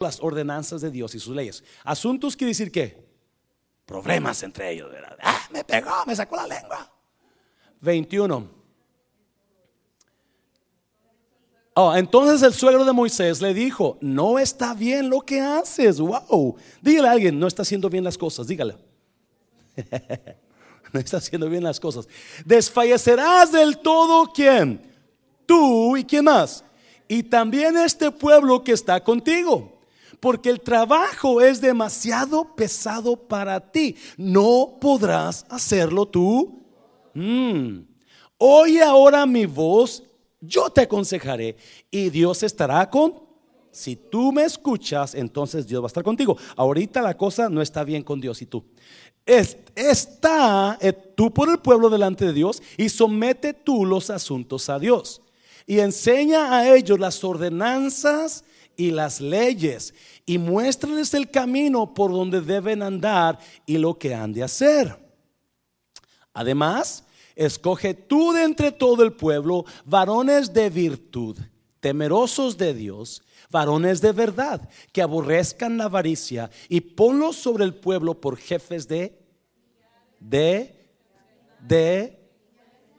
[0.00, 1.62] las ordenanzas de Dios y sus leyes.
[1.84, 3.06] Asuntos quiere decir qué?
[3.84, 4.90] Problemas entre ellos.
[5.22, 6.90] Ah, me pegó, me sacó la lengua.
[7.82, 8.48] 21.
[11.74, 16.56] Oh, entonces el suegro de Moisés le dijo, no está bien lo que haces, wow.
[16.80, 18.76] Dígale a alguien, no está haciendo bien las cosas, dígale.
[20.92, 22.08] no está haciendo bien las cosas.
[22.46, 24.80] Desfallecerás del todo quién?
[25.44, 26.64] Tú y quién más.
[27.06, 29.79] Y también este pueblo que está contigo.
[30.20, 33.96] Porque el trabajo es demasiado pesado para ti.
[34.16, 36.62] No podrás hacerlo tú.
[37.14, 37.80] Mm.
[38.38, 40.04] Oye ahora mi voz
[40.40, 41.56] yo te aconsejaré
[41.90, 43.28] y Dios estará con.
[43.70, 46.36] Si tú me escuchas, entonces Dios va a estar contigo.
[46.56, 48.64] Ahorita la cosa no está bien con Dios y tú.
[49.24, 54.78] Está eh, tú por el pueblo delante de Dios y somete tú los asuntos a
[54.78, 55.22] Dios.
[55.66, 58.44] Y enseña a ellos las ordenanzas
[58.80, 59.92] y las leyes
[60.24, 64.96] y muéstrales el camino por donde deben andar y lo que han de hacer.
[66.32, 67.04] Además,
[67.36, 71.36] escoge tú de entre todo el pueblo varones de virtud,
[71.80, 78.18] temerosos de Dios, varones de verdad, que aborrezcan la avaricia, y ponlos sobre el pueblo
[78.18, 79.20] por jefes de,
[80.18, 80.74] de,
[81.68, 82.18] de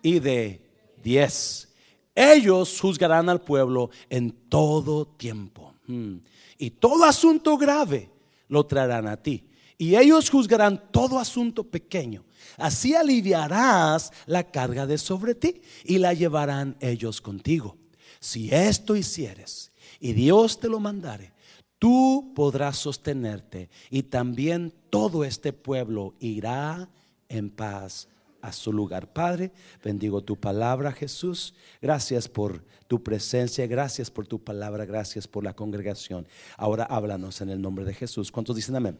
[0.04, 0.62] y de
[1.02, 1.74] diez.
[2.14, 5.71] Ellos juzgarán al pueblo en todo tiempo.
[5.92, 6.20] Hmm.
[6.58, 8.10] Y todo asunto grave
[8.48, 9.44] lo traerán a ti.
[9.78, 12.24] Y ellos juzgarán todo asunto pequeño
[12.58, 17.78] Así aliviarás la carga de sobre ti y la llevarán ellos contigo.
[18.20, 21.34] Si esto hicieres y Dios te lo mandare,
[21.80, 26.90] tú podrás sostenerte y también todo este pueblo irá
[27.30, 28.08] en paz
[28.42, 29.12] a su lugar.
[29.12, 29.52] Padre,
[29.84, 31.54] bendigo tu palabra, Jesús.
[31.82, 36.28] Gracias por tu presencia, gracias por tu palabra, gracias por la congregación.
[36.58, 38.32] Ahora háblanos en el nombre de Jesús.
[38.32, 39.00] ¿Cuántos dicen amén?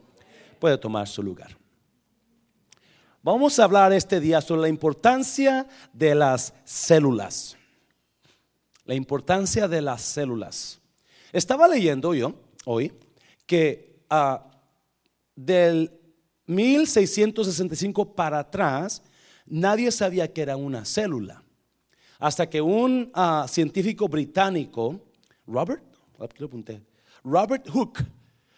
[0.60, 1.58] Puede tomar su lugar.
[3.24, 7.56] Vamos a hablar este día sobre la importancia de las células.
[8.86, 10.80] La importancia de las células.
[11.32, 12.34] Estaba leyendo yo
[12.66, 12.92] hoy
[13.46, 14.38] que uh,
[15.36, 15.92] del
[16.48, 19.04] 1665 para atrás
[19.46, 21.44] nadie sabía que era una célula.
[22.20, 25.02] Hasta que un ah, científico británico,
[25.48, 25.84] Robert,
[27.24, 28.06] Robert Hooke,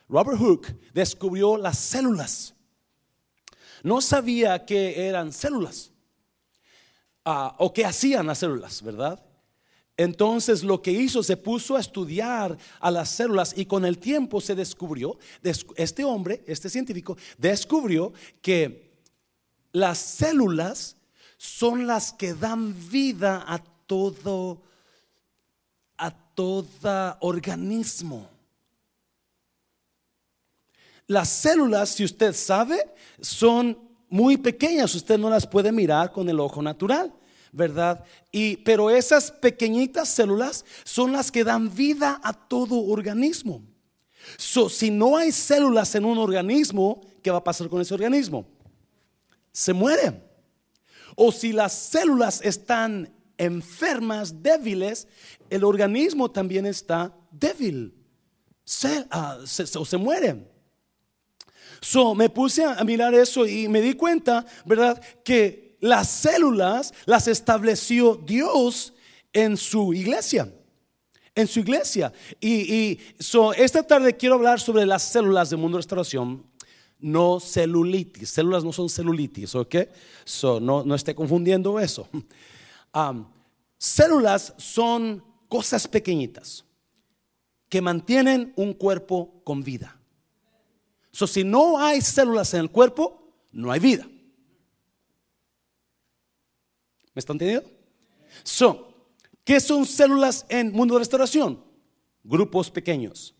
[0.09, 2.53] Robert Hooke descubrió las células
[3.83, 5.91] no sabía que eran células
[7.25, 9.23] ah, o qué hacían las células, ¿verdad?
[9.95, 14.41] Entonces lo que hizo, se puso a estudiar a las células y con el tiempo
[14.41, 15.19] se descubrió,
[15.75, 18.11] este hombre, este científico, descubrió
[18.41, 18.92] que
[19.73, 20.95] las células
[21.37, 24.61] son las que dan vida a todo,
[25.97, 28.29] a organismo.
[31.07, 32.79] Las células, si usted sabe,
[33.19, 33.77] son
[34.09, 37.13] muy pequeñas, usted no las puede mirar con el ojo natural.
[37.53, 38.03] ¿verdad?
[38.31, 43.61] Y, pero esas pequeñitas células son las que dan vida a todo organismo.
[44.37, 48.47] si no hay células en un organismo, ¿qué va a pasar con ese organismo?
[49.53, 50.21] Se muere.
[51.15, 55.07] O si las células están enfermas, débiles,
[55.49, 57.95] el organismo también está débil.
[58.65, 60.51] Se, ah, se muere.
[61.83, 65.01] So, me puse a mirar eso y me di cuenta, ¿verdad?
[65.23, 68.93] Que las células las estableció Dios
[69.33, 70.49] en su iglesia.
[71.35, 72.13] En su iglesia.
[72.39, 72.99] Y,
[73.57, 76.45] esta tarde quiero hablar sobre las células del mundo de restauración
[77.03, 78.29] no celulitis.
[78.29, 79.75] Células no son celulitis, ¿ok?
[80.23, 82.07] So, no, no esté confundiendo eso.
[83.77, 86.63] Células son cosas pequeñitas
[87.67, 89.99] que mantienen un cuerpo con vida.
[91.11, 94.07] So, si no hay células en el cuerpo, no hay vida.
[97.13, 97.69] ¿Me están entendiendo?
[98.43, 99.11] So,
[99.43, 101.61] ¿qué son células en mundo de restauración?
[102.23, 103.35] Grupos pequeños.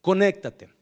[0.00, 0.73] Conéctate.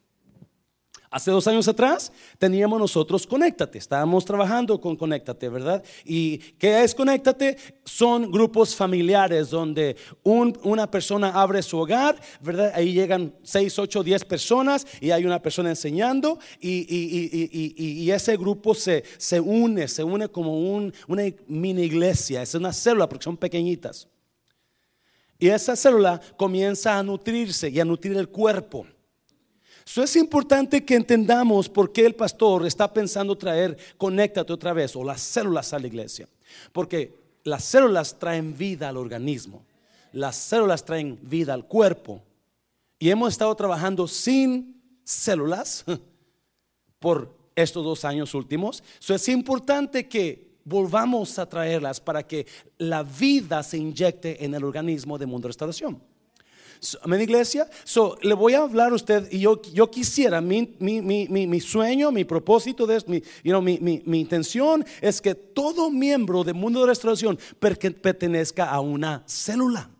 [1.12, 5.84] Hace dos años atrás teníamos nosotros Conéctate, estábamos trabajando con Conéctate, ¿verdad?
[6.06, 7.58] ¿Y qué es Conéctate?
[7.84, 9.94] Son grupos familiares donde
[10.24, 12.72] una persona abre su hogar, ¿verdad?
[12.74, 19.04] Ahí llegan 6, 8, 10 personas y hay una persona enseñando y, ese grupo se,
[19.18, 24.08] se, une, se une como un, una mini iglesia, es una célula porque son pequeñitas.
[25.38, 28.86] Y esa célula comienza a nutrirse y a nutrir el cuerpo.
[29.86, 34.94] Eso es importante que entendamos por qué el pastor está pensando traer conéctate otra vez
[34.96, 36.28] o las células a la iglesia.
[36.72, 37.14] Porque
[37.44, 39.64] las células traen vida al organismo.
[40.12, 42.22] Las células traen vida al cuerpo.
[42.98, 45.84] y hemos estado trabajando sin células
[47.00, 48.82] por estos dos años últimos.
[49.00, 52.46] So es importante que volvamos a traerlas para que
[52.78, 56.00] la vida se inyecte en el organismo de Mundo Restauración.
[57.02, 57.68] Amén, iglesia.
[57.84, 61.60] So, le voy a hablar a usted y yo, yo quisiera, mi, mi, mi, mi
[61.60, 66.80] sueño, mi propósito, de, mi, you know, mi, intención es que todo miembro del mundo
[66.80, 69.90] de restauración pertenezca a una célula.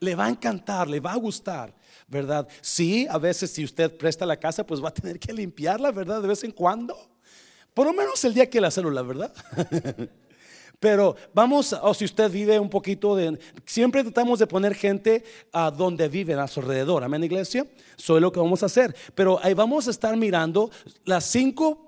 [0.00, 1.74] Le va a encantar, le va a gustar.
[2.08, 2.46] ¿verdad?
[2.60, 6.22] Sí, a veces si usted presta la casa, pues va a tener que limpiarla, ¿verdad?
[6.22, 6.96] De vez en cuando.
[7.74, 9.32] Por lo menos el día que la célula, ¿verdad?
[10.80, 15.70] Pero vamos, o si usted vive un poquito de, siempre tratamos de poner gente a
[15.70, 18.94] donde viven a su alrededor, amén iglesia, eso es lo que vamos a hacer.
[19.14, 20.70] Pero ahí vamos a estar mirando
[21.04, 21.86] las cinco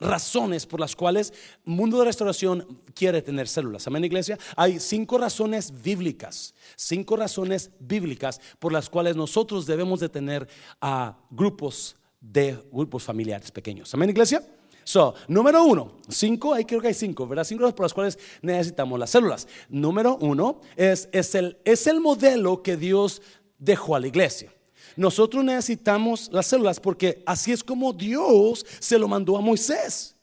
[0.00, 1.32] razones por las cuales
[1.64, 3.86] Mundo de Restauración quiere tener células.
[3.86, 4.38] Amén, iglesia.
[4.56, 10.48] Hay cinco razones bíblicas, cinco razones bíblicas por las cuales nosotros debemos de tener
[10.80, 13.92] a grupos de grupos familiares pequeños.
[13.94, 14.42] Amén, iglesia.
[14.90, 17.44] So, número uno, cinco, ahí creo que hay cinco, ¿verdad?
[17.44, 19.46] Cinco por las cuales necesitamos las células.
[19.68, 23.22] Número uno es, es, el, es el modelo que Dios
[23.56, 24.52] dejó a la iglesia.
[24.96, 30.16] Nosotros necesitamos las células porque así es como Dios se lo mandó a Moisés.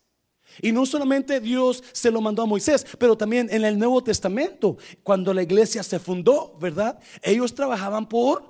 [0.61, 4.75] Y no solamente Dios se lo mandó a Moisés, pero también en el Nuevo Testamento,
[5.01, 6.99] cuando la iglesia se fundó, ¿verdad?
[7.21, 8.43] Ellos trabajaban por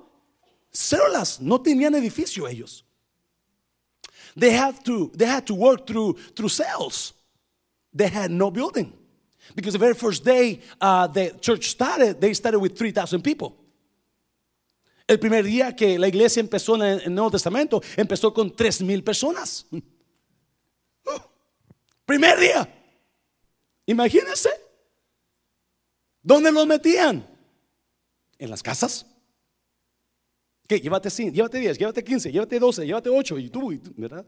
[0.72, 2.87] células, no tenían edificio ellos.
[4.36, 7.12] They had to, they had to work through, through cells.
[7.92, 8.92] They had no building.
[9.54, 13.56] Because the very first day uh, the church started, they started with 3,000 people.
[15.08, 19.02] El primer día que la iglesia empezó en el Nuevo Testamento, empezó con tres mil
[19.02, 19.66] personas.
[22.04, 22.68] primer día.
[23.86, 24.50] Imagínense.
[26.22, 27.26] ¿Dónde los metían?
[28.38, 29.06] En las casas.
[30.68, 30.78] ¿Qué?
[30.78, 34.24] Llévate 5, llévate 10, llévate 15, llévate 12, llévate 8 y tú, ¿verdad?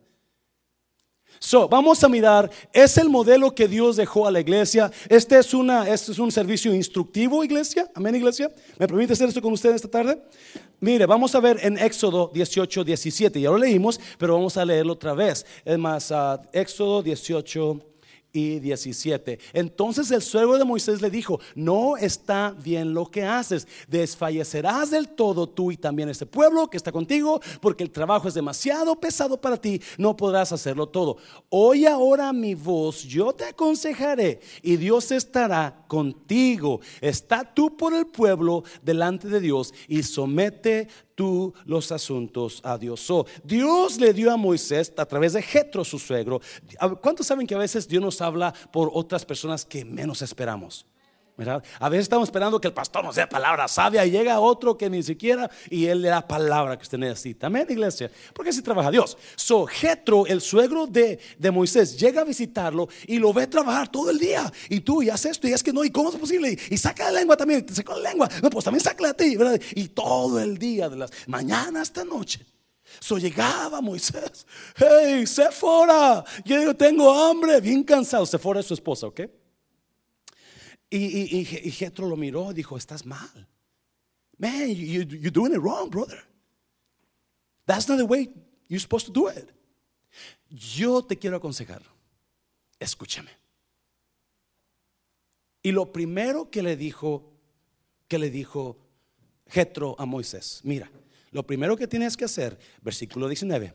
[1.38, 4.90] So, vamos a mirar, es el modelo que Dios dejó a la iglesia.
[5.08, 7.90] Este es, una, este es un servicio instructivo, iglesia.
[7.94, 8.50] Amén, iglesia.
[8.78, 10.20] ¿Me permite hacer esto con ustedes esta tarde?
[10.80, 13.40] Mire, vamos a ver en Éxodo 18, 17.
[13.40, 15.44] Ya lo leímos, pero vamos a leerlo otra vez.
[15.64, 17.80] Es más, uh, Éxodo 18,
[18.32, 19.38] y 17.
[19.52, 25.08] Entonces el suegro de Moisés le dijo, no está bien lo que haces, desfallecerás del
[25.08, 29.40] todo tú y también este pueblo que está contigo, porque el trabajo es demasiado pesado
[29.40, 31.16] para ti, no podrás hacerlo todo.
[31.48, 36.80] Oye ahora mi voz, yo te aconsejaré y Dios estará contigo.
[37.00, 40.88] Está tú por el pueblo delante de Dios y somete
[41.20, 43.06] tú los asuntos a Dios.
[43.44, 46.40] Dios le dio a Moisés a través de Jetro, su suegro.
[47.02, 50.86] ¿Cuántos saben que a veces Dios nos habla por otras personas que menos esperamos?
[51.48, 54.90] A veces estamos esperando que el pastor nos dé palabra sabia y llega otro que
[54.90, 57.46] ni siquiera y él le da palabra que usted necesita.
[57.46, 58.10] Amén, iglesia.
[58.34, 59.16] Porque así trabaja Dios.
[59.36, 64.10] So, Jetro, el suegro de, de, Moisés, llega a visitarlo y lo ve trabajar todo
[64.10, 64.50] el día.
[64.68, 66.58] Y tú, y haces esto, y es que no, ¿y cómo es posible?
[66.70, 68.28] Y, saca la lengua también, te saca la lengua.
[68.42, 69.60] No, pues también saca a ti, ¿verdad?
[69.74, 72.44] Y todo el día, de las mañana hasta noche.
[72.98, 74.44] So llegaba Moisés,
[74.76, 78.26] hey, Sephora, yo tengo hambre, bien cansado.
[78.26, 79.20] Sephora es su esposa, ¿ok?
[80.90, 83.46] Y, y, lo miró y dijo, estás mal.
[84.38, 86.18] Man, you, you're doing it wrong, brother.
[87.66, 88.28] That's not the way
[88.68, 89.48] you're supposed to do it.
[90.48, 91.82] Yo te quiero aconsejar,
[92.80, 93.30] escúchame.
[95.62, 97.32] Y lo primero que le dijo,
[98.08, 98.78] que le dijo
[99.46, 100.90] Jetro a Moisés, mira,
[101.30, 103.72] lo primero que tienes que hacer, versículo 19,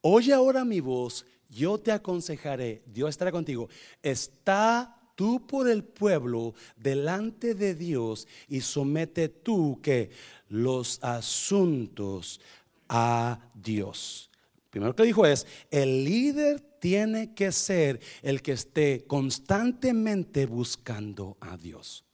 [0.00, 3.68] oye ahora mi voz, yo te aconsejaré, Dios estará contigo,
[4.02, 10.10] está tú por el pueblo delante de Dios y somete tú que
[10.48, 12.40] los asuntos
[12.88, 14.32] a Dios.
[14.68, 21.56] Primero que dijo es, el líder tiene que ser el que esté constantemente buscando a
[21.56, 22.04] Dios.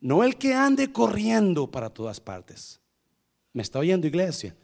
[0.00, 2.80] No el que ande corriendo para todas partes.
[3.52, 4.54] ¿Me está oyendo iglesia?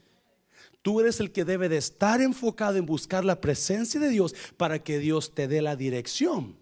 [0.83, 4.85] Tú eres el que debe de estar enfocado en buscar la presencia de Dios para
[4.85, 6.60] que Dios te dé la dirección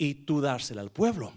[0.00, 1.30] y tú dársela al pueblo.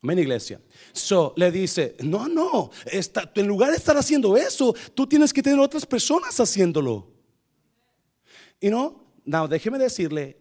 [0.00, 0.60] Amén, iglesia.
[0.92, 5.42] So le dice: No, no, está, en lugar de estar haciendo eso, tú tienes que
[5.42, 7.12] tener otras personas haciéndolo.
[8.60, 10.40] Y no, no, déjeme decirle: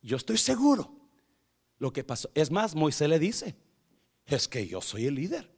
[0.00, 0.96] Yo estoy seguro
[1.76, 2.30] lo que pasó.
[2.34, 3.54] Es más, Moisés le dice:
[4.24, 5.54] Es que yo soy el líder.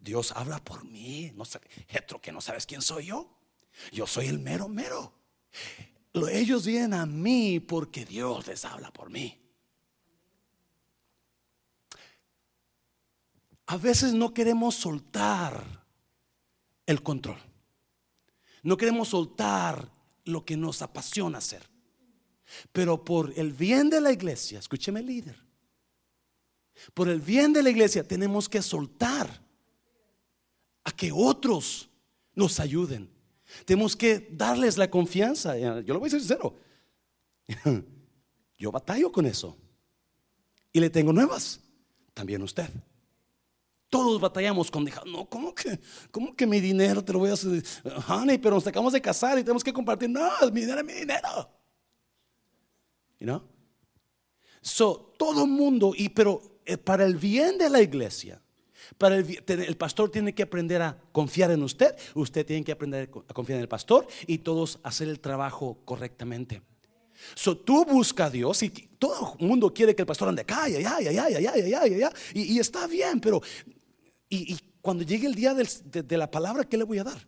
[0.00, 1.32] Dios habla por mí.
[1.34, 1.60] No sé,
[2.22, 3.36] que no sabes quién soy yo.
[3.92, 5.20] Yo soy el mero, mero
[6.12, 9.38] ellos vienen a mí porque Dios les habla por mí.
[13.66, 15.86] A veces no queremos soltar
[16.86, 17.38] el control.
[18.62, 19.92] No queremos soltar
[20.24, 21.70] lo que nos apasiona hacer.
[22.72, 25.36] Pero por el bien de la iglesia, escúcheme líder,
[26.94, 29.40] por el bien de la iglesia tenemos que soltar
[30.82, 31.88] a que otros
[32.34, 33.08] nos ayuden.
[33.64, 35.56] Tenemos que darles la confianza.
[35.56, 36.54] Yo lo voy a decir sincero.
[38.58, 39.56] Yo batallo con eso.
[40.72, 41.60] Y le tengo nuevas.
[42.14, 42.68] También usted.
[43.88, 45.80] Todos batallamos con dejar, no, ¿cómo que,
[46.12, 47.64] ¿cómo que mi dinero te lo voy a hacer?
[48.08, 50.08] Honey, pero nos acabamos de casar y tenemos que compartir.
[50.08, 51.50] No, mi dinero es mi dinero.
[53.18, 53.42] You know?
[54.62, 58.40] So, todo mundo, y pero eh, para el bien de la iglesia,
[58.98, 63.34] para el, pastor tiene que aprender a confiar en usted, usted tiene que aprender a
[63.34, 66.62] confiar en el pastor y todos hacer el trabajo correctamente.
[67.64, 70.76] Tú busca a Dios y todo el mundo quiere que el pastor ande acá, y,
[72.58, 73.42] está bien, pero
[74.28, 77.26] y, cuando llegue el día de, la palabra, ¿qué le voy a dar?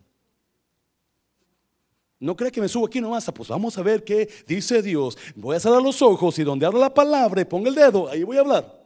[2.19, 5.17] No cree que me subo aquí nomás, pues vamos a ver qué dice Dios.
[5.35, 8.23] Voy a cerrar los ojos y donde habla la palabra y ponga el dedo, ahí
[8.23, 8.81] voy a hablar.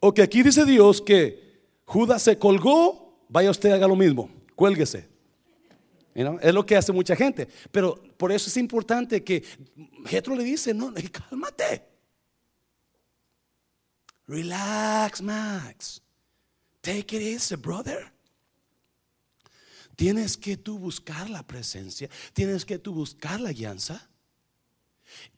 [0.00, 1.45] O que aquí dice Dios que
[1.86, 5.08] Judas se colgó, vaya usted haga lo mismo, cuélguese.
[6.14, 7.46] Es lo que hace mucha gente.
[7.70, 9.44] Pero por eso es importante que
[10.06, 11.86] Jetro le dice, no, cálmate.
[14.26, 16.02] Relax, Max.
[16.80, 18.12] Take it easy, brother.
[19.94, 24.08] Tienes que tú buscar la presencia, tienes que tú buscar la guianza.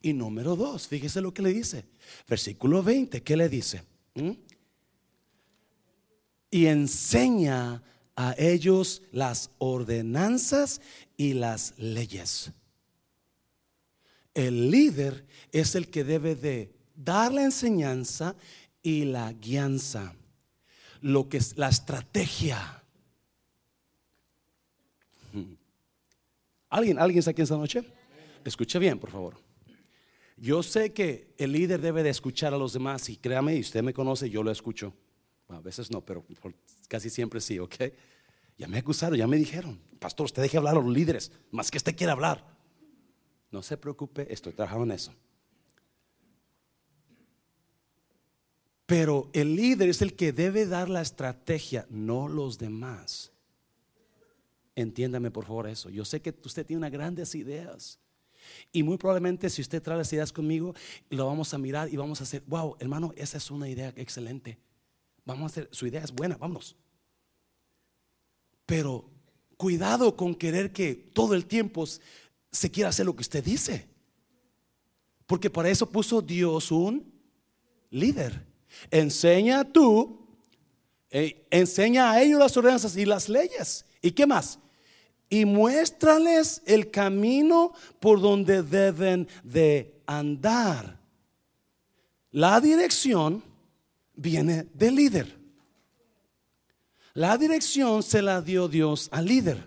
[0.01, 1.85] Y número dos, fíjese lo que le dice.
[2.27, 3.83] Versículo 20, ¿qué le dice?
[4.15, 4.31] ¿Mm?
[6.51, 7.83] Y enseña
[8.17, 10.81] a ellos las ordenanzas
[11.17, 12.53] y las leyes.
[14.35, 18.37] El líder es el que debe de dar la enseñanza
[18.83, 20.15] y la guianza
[21.01, 22.83] lo que es la estrategia.
[26.69, 27.85] ¿Alguien, ¿Alguien está aquí esta noche?
[28.45, 29.37] Escuche bien, por favor.
[30.37, 33.83] Yo sé que el líder debe de escuchar a los demás y créame, y usted
[33.83, 34.95] me conoce, yo lo escucho.
[35.49, 36.25] A veces no, pero
[36.89, 37.75] casi siempre sí, ¿ok?
[38.59, 41.79] Ya me acusaron, ya me dijeron, pastor, usted deje hablar a los líderes, más que
[41.79, 42.45] usted quiera hablar.
[43.51, 45.15] No se preocupe, estoy trabajando en eso.
[48.85, 53.33] Pero el líder es el que debe dar la estrategia, no los demás.
[54.75, 55.91] Entiéndame por favor eso.
[55.91, 57.99] Yo sé que usted tiene unas grandes ideas.
[58.73, 60.75] Y muy probablemente si usted trae las ideas conmigo,
[61.11, 64.59] lo vamos a mirar y vamos a hacer, wow, hermano, esa es una idea excelente.
[65.29, 66.75] Vamos a hacer, su idea es buena, vámonos.
[68.65, 69.11] Pero
[69.59, 71.85] cuidado con querer que todo el tiempo
[72.51, 73.87] se quiera hacer lo que usted dice.
[75.27, 77.13] Porque para eso puso Dios un
[77.91, 78.43] líder.
[78.91, 80.27] Enseña tú,
[81.11, 83.85] eh, enseña a ellos las ordenanzas y las leyes.
[84.01, 84.59] ¿Y qué más?
[85.29, 90.99] Y muéstrales el camino por donde deben de andar.
[92.31, 93.43] La dirección
[94.19, 95.39] viene del líder.
[97.15, 99.67] La dirección se la dio Dios al líder.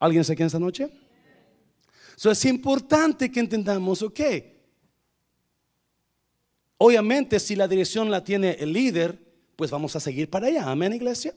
[0.00, 0.90] ¿Alguien se queda esta noche?
[2.22, 4.20] Es importante que entendamos, ok,
[6.82, 9.22] Obviamente, si la dirección la tiene el líder,
[9.54, 10.70] pues vamos a seguir para allá.
[10.70, 11.34] Amén, iglesia.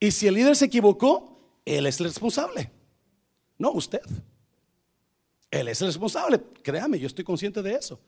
[0.00, 2.72] Y si el líder se equivocó, él es el responsable,
[3.56, 4.00] no usted.
[5.48, 8.00] Él es el responsable, créame, yo estoy consciente de eso.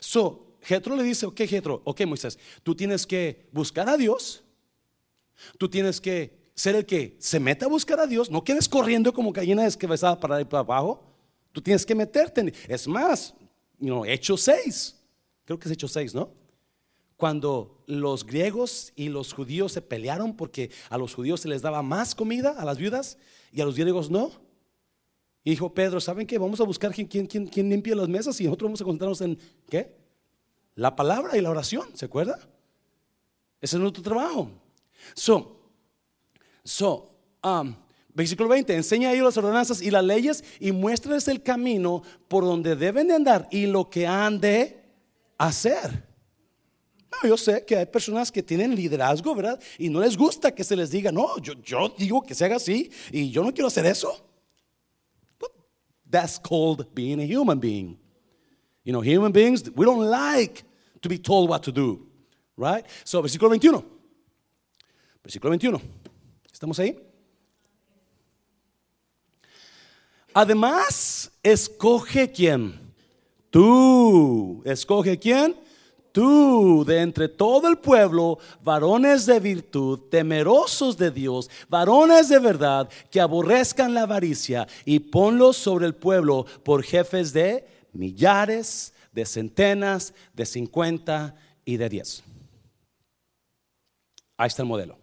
[0.00, 4.42] So, Jetro le dice, ok, Jetro, ok, Moisés, tú tienes que buscar a Dios,
[5.56, 9.12] tú tienes que ser el que se meta a buscar a Dios, no quedes corriendo
[9.12, 11.02] como gallina descabezada para ir para abajo,
[11.52, 12.52] tú tienes que meterte.
[12.66, 13.34] Es más,
[13.78, 14.96] you Hechos 6,
[15.44, 16.32] creo que es Hechos 6, ¿no?
[17.16, 21.82] Cuando los griegos y los judíos se pelearon porque a los judíos se les daba
[21.82, 23.18] más comida a las viudas
[23.52, 24.30] y a los griegos no.
[25.48, 26.36] Y dijo Pedro, ¿saben qué?
[26.36, 29.20] Vamos a buscar quién, quién, quién, quién limpia las mesas y nosotros vamos a concentrarnos
[29.22, 29.38] en
[29.70, 29.96] ¿qué?
[30.74, 32.38] La palabra y la oración, ¿se acuerda?
[33.58, 34.50] Ese es nuestro trabajo.
[35.14, 35.58] So,
[36.62, 37.74] so, um,
[38.12, 42.44] Versículo 20, enseña a ellos las ordenanzas y las leyes y muéstrales el camino por
[42.44, 44.84] donde deben de andar y lo que han de
[45.38, 46.06] hacer.
[47.10, 49.58] No, yo sé que hay personas que tienen liderazgo, ¿verdad?
[49.78, 52.56] Y no les gusta que se les diga, no, yo, yo digo que se haga
[52.56, 54.27] así y yo no quiero hacer eso.
[56.10, 57.98] That's called being a human being.
[58.84, 60.64] You know, human beings, we don't like
[61.02, 62.06] to be told what to do,
[62.56, 62.84] right?
[63.04, 63.84] So, versículo 21.
[65.22, 65.80] Versículo 21.
[66.52, 66.98] ¿Estamos ahí?
[70.34, 72.94] Además, escoge quién.
[73.50, 74.62] Tú.
[74.64, 75.54] Escoge quién.
[76.18, 83.20] De entre todo el pueblo, varones de virtud, temerosos de Dios, varones de verdad, que
[83.20, 90.46] aborrezcan la avaricia, y ponlos sobre el pueblo por jefes de millares, de centenas, de
[90.46, 92.22] cincuenta y de diez.
[94.36, 94.96] Ahí está el modelo.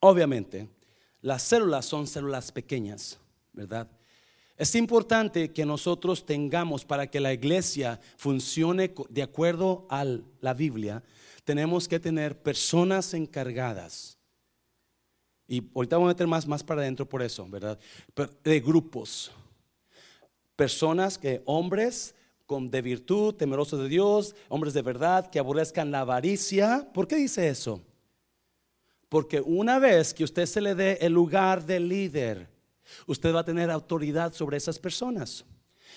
[0.00, 0.68] Obviamente,
[1.20, 3.18] las células son células pequeñas,
[3.52, 3.88] ¿verdad?
[4.56, 10.04] Es importante que nosotros tengamos para que la iglesia funcione de acuerdo a
[10.40, 11.02] la Biblia,
[11.42, 14.16] tenemos que tener personas encargadas.
[15.48, 17.78] Y ahorita vamos a meter más, más para adentro por eso, ¿verdad?
[18.44, 19.30] De grupos.
[20.56, 22.14] Personas que, hombres
[22.46, 26.88] con, de virtud, temerosos de Dios, hombres de verdad, que aborrezcan la avaricia.
[26.94, 27.82] ¿Por qué dice eso?
[29.08, 32.53] Porque una vez que usted se le dé el lugar de líder,
[33.06, 35.44] usted va a tener autoridad sobre esas personas.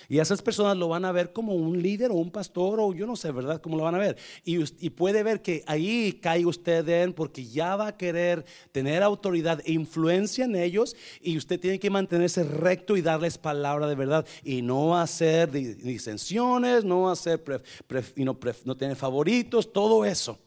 [0.10, 3.06] Y esas personas lo van a ver como un líder o un pastor o yo
[3.06, 3.62] no sé, ¿verdad?
[3.62, 4.18] ¿Cómo lo van a ver?
[4.44, 9.04] Y, y, puede ver que ahí cae usted en porque ya va a querer tener
[9.04, 13.96] autoridad e influencia en ellos y usted tiene que mantenerse recto y darles palabra de
[13.96, 17.44] verdad y no hacer disensiones, no hacer,
[18.16, 20.40] no, no tener favoritos, todo eso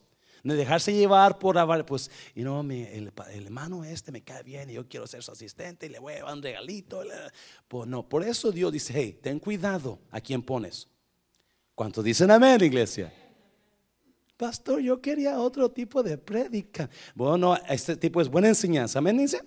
[0.43, 1.55] de dejarse llevar por
[1.85, 5.85] pues, y no, el, hermano este me cae bien y yo quiero ser su asistente
[5.85, 7.03] y le voy a llevar un regalito.
[7.67, 10.87] Pues no, por eso Dios dice, hey, ten cuidado a quién pones.
[11.75, 13.13] ¿Cuántos dicen amén, iglesia?
[14.37, 16.89] Pastor, yo quería otro tipo de prédica.
[17.13, 18.97] Bueno, este tipo es buena enseñanza.
[18.99, 19.41] Amén, dice.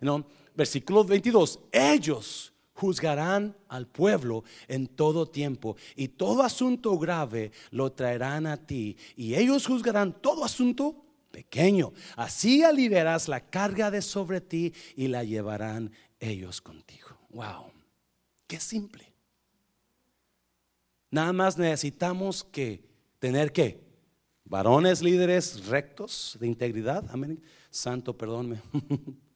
[0.00, 0.26] No,
[0.56, 1.60] versículo 22.
[1.70, 8.96] Ellos juzgarán al pueblo en todo tiempo y todo asunto grave lo traerán a ti
[9.16, 11.92] y ellos juzgarán todo asunto pequeño.
[12.16, 17.08] Así aliviarás la carga de sobre ti y la llevarán ellos contigo.
[17.28, 17.70] Wow,
[18.46, 19.12] qué simple.
[21.10, 22.82] Nada más necesitamos que
[23.18, 23.84] tener que
[24.44, 27.04] varones líderes rectos de integridad.
[27.10, 27.42] Amén.
[27.70, 28.62] Santo, perdónme.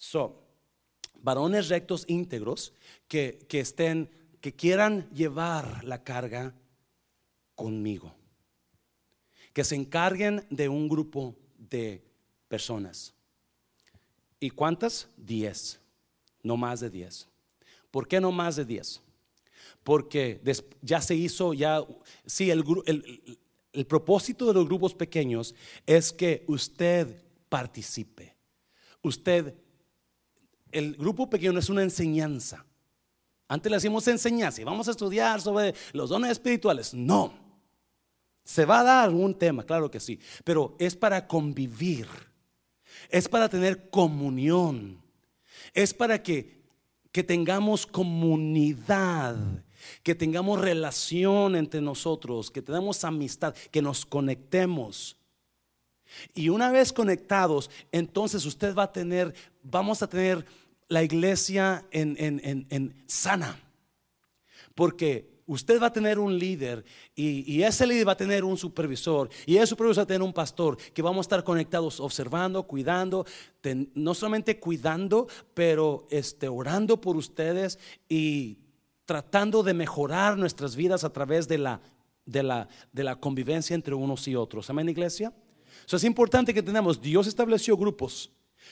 [0.00, 0.42] So,
[1.20, 2.72] varones rectos íntegros
[3.06, 4.08] que, que estén,
[4.40, 6.54] que quieran llevar la carga
[7.54, 8.14] conmigo.
[9.52, 12.02] Que se encarguen de un grupo de
[12.48, 13.12] personas.
[14.40, 15.06] ¿Y cuántas?
[15.18, 15.78] Diez.
[16.42, 17.28] No más de diez.
[17.90, 19.02] ¿Por qué no más de diez?
[19.84, 20.40] Porque
[20.80, 21.84] ya se hizo, ya,
[22.24, 23.38] sí, el, el,
[23.74, 28.34] el propósito de los grupos pequeños es que usted participe.
[29.02, 29.54] Usted
[30.72, 32.64] el grupo pequeño es una enseñanza.
[33.48, 36.94] Antes le hacíamos enseñanza y vamos a estudiar sobre los dones espirituales.
[36.94, 37.34] No.
[38.44, 42.06] Se va a dar un tema, claro que sí, pero es para convivir.
[43.08, 45.02] Es para tener comunión.
[45.74, 46.62] Es para que,
[47.12, 49.36] que tengamos comunidad,
[50.02, 55.16] que tengamos relación entre nosotros, que tengamos amistad, que nos conectemos.
[56.34, 60.44] Y una vez conectados, entonces usted va a tener, vamos a tener
[60.88, 63.58] la iglesia en, sana.
[64.74, 69.28] Porque usted va a tener un líder y, ese líder va a tener un supervisor
[69.46, 73.24] y ese supervisor va a tener un pastor que vamos a estar conectados observando, cuidando,
[73.94, 78.58] no solamente cuidando, pero este, orando por ustedes y
[79.04, 81.80] tratando de mejorar nuestras vidas a través de la,
[82.26, 84.70] de la, de la convivencia entre unos y otros.
[84.70, 85.32] Amén, iglesia.
[85.90, 87.02] Eso es importante que tenemos.
[87.02, 88.30] Dios estableció grupos.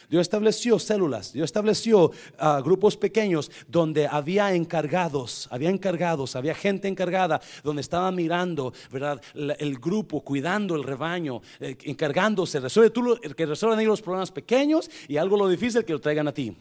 [0.09, 6.87] Dios estableció células, Dios estableció ah, grupos pequeños donde había encargados, había encargados, había gente
[6.87, 9.21] encargada, donde estaba mirando, ¿verdad?
[9.35, 14.89] El, grupo, cuidando el rebaño, eh, encargándose, resuelve tú, que resuelvan ellos los problemas pequeños
[15.09, 16.57] y algo lo difícil que lo traigan a ti.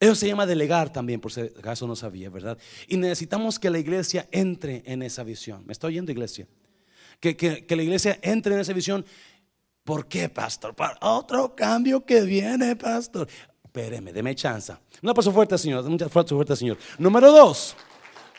[0.00, 2.58] Eso se llama delegar también, por si acaso no sabía, ¿verdad?
[2.88, 5.64] Y necesitamos que la iglesia entre en esa visión.
[5.64, 6.48] ¿Me estoy oyendo, iglesia?
[7.20, 9.04] Que, que, la iglesia entre en esa visión
[9.84, 10.74] ¿Por qué, pastor?
[10.74, 13.26] Para otro cambio que viene, pastor.
[13.64, 14.72] Espéreme, deme chance.
[15.02, 15.82] Una paso fuerte, Señor.
[15.88, 16.76] Mucha fuerte, fuerte, Señor.
[16.98, 17.74] Número dos.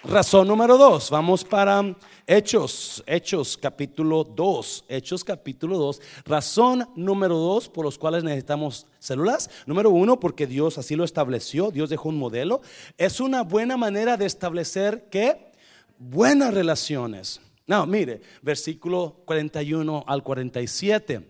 [0.04, 1.10] Razón número dos.
[1.10, 3.04] Vamos para Hechos.
[3.06, 4.86] Hechos capítulo 2.
[4.88, 6.02] Hechos capítulo 2.
[6.26, 9.50] Razón número dos por los cuales necesitamos células.
[9.66, 11.72] Número uno, porque Dios así lo estableció.
[11.72, 12.62] Dios dejó un modelo.
[12.98, 15.52] Es una buena manera de establecer que
[15.98, 17.42] buenas relaciones.
[17.72, 21.26] No, mire, versículo 41 al 47.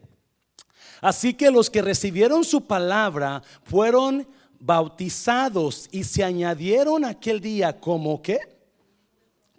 [1.00, 4.28] Así que los que recibieron su palabra fueron
[4.60, 8.40] bautizados y se añadieron aquel día como que,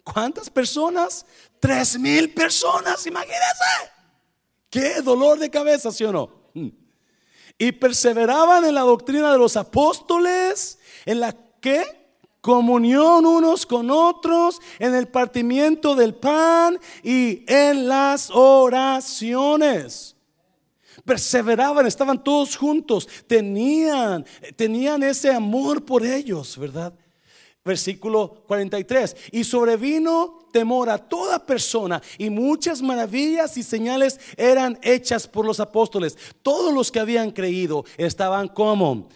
[0.03, 1.25] ¿cuántas personas?
[1.57, 3.63] Tres mil personas, imagínense.
[4.69, 6.51] Qué dolor de cabeza, ¿sí o no?
[7.57, 12.02] Y perseveraban en la doctrina de los apóstoles, en la que
[12.43, 20.17] comunión unos con otros, en el partimiento del pan y en las oraciones.
[21.05, 24.25] Perseveraban, estaban todos juntos, tenían,
[24.57, 26.93] tenían ese amor por ellos, ¿verdad?
[27.63, 29.15] Versículo 43.
[29.31, 35.61] Y sobrevino temor a toda persona y muchas maravillas y señales eran hechas por los
[35.61, 36.17] apóstoles.
[36.41, 39.07] Todos los que habían creído estaban como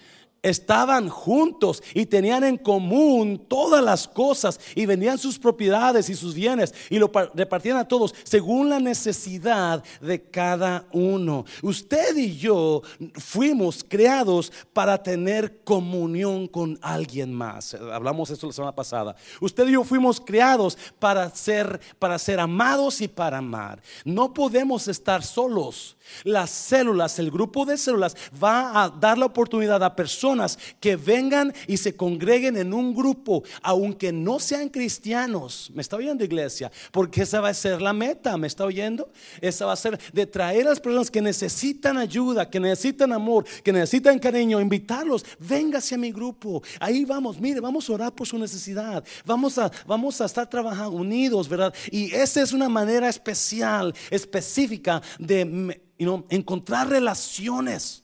[0.49, 6.33] estaban juntos y tenían en común todas las cosas y vendían sus propiedades y sus
[6.33, 11.45] bienes y lo repartían a todos según la necesidad de cada uno.
[11.61, 12.81] Usted y yo
[13.15, 17.73] fuimos creados para tener comunión con alguien más.
[17.73, 19.15] Hablamos esto la semana pasada.
[19.41, 23.81] Usted y yo fuimos creados para ser para ser amados y para amar.
[24.05, 25.96] No podemos estar solos.
[26.23, 31.53] Las células, el grupo de células va a dar la oportunidad a personas que vengan
[31.67, 35.71] y se congreguen en un grupo, aunque no sean cristianos.
[35.73, 36.71] ¿Me está oyendo iglesia?
[36.91, 39.09] Porque esa va a ser la meta, ¿me está oyendo?
[39.41, 43.45] Esa va a ser de traer a las personas que necesitan ayuda, que necesitan amor,
[43.63, 46.61] que necesitan cariño, invitarlos, véngase a mi grupo.
[46.79, 49.03] Ahí vamos, mire, vamos a orar por su necesidad.
[49.25, 51.73] Vamos a, vamos a estar trabajando unidos, ¿verdad?
[51.91, 58.03] Y esa es una manera especial, específica de encontrar relaciones.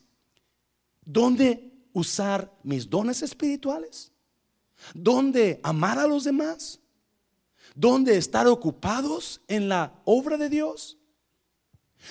[1.06, 4.12] Donde usar mis dones espirituales,
[4.94, 6.80] donde amar a los demás,
[7.76, 10.98] donde estar ocupados en la obra de Dios.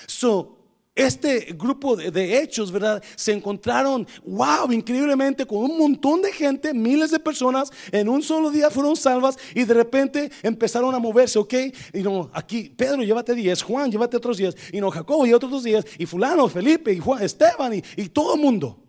[0.07, 0.62] So,
[0.95, 3.03] este grupo de, hechos, ¿verdad?
[3.15, 8.51] Se encontraron, wow, increíblemente con un montón de gente, miles de personas, en un solo
[8.51, 11.53] día fueron salvas y de repente empezaron a moverse, ¿ok?
[11.93, 15.51] Y no, aquí, Pedro, llévate 10, Juan, llévate otros 10, y no, Jacobo, y otros
[15.51, 18.83] dos 10, y fulano, Felipe, y Juan, Esteban, y, todo el mundo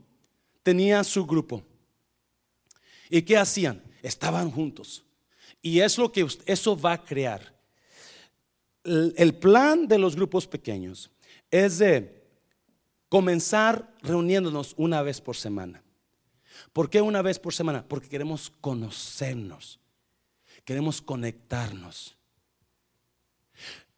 [0.63, 1.63] tenía su grupo.
[3.09, 3.83] ¿Y qué hacían?
[4.03, 5.05] Estaban juntos.
[5.63, 7.55] Y es lo que eso va a crear.
[8.85, 11.11] el plan de los grupos pequeños
[11.55, 12.21] es de
[13.09, 15.85] comenzar reuniéndonos una vez por semana.
[16.73, 17.87] ¿Por qué una vez por semana?
[17.87, 19.79] Porque queremos conocernos,
[20.65, 22.17] queremos conectarnos.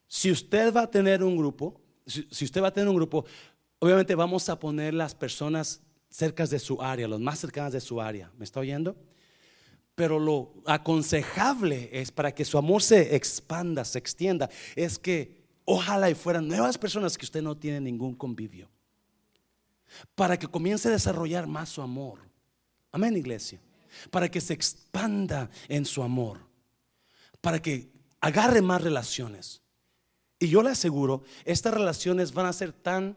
[0.06, 3.24] Si usted va a tener un grupo, si, usted va a tener un grupo,
[3.78, 8.02] obviamente vamos a poner las personas cerca de su área, los más cercanas de su
[8.02, 8.30] área.
[8.36, 8.94] ¿Me está oyendo?
[9.94, 16.08] Pero lo aconsejable es para que su amor se expanda, se extienda, es que Ojalá
[16.08, 18.70] y fueran nuevas personas que usted no tiene ningún convivio.
[20.14, 22.20] Para que comience a desarrollar más su amor.
[22.92, 23.60] Amén, iglesia.
[24.12, 26.38] Para que se expanda en su amor.
[27.40, 29.60] Para que agarre más relaciones.
[30.38, 33.16] Y yo le aseguro, estas relaciones van a ser tan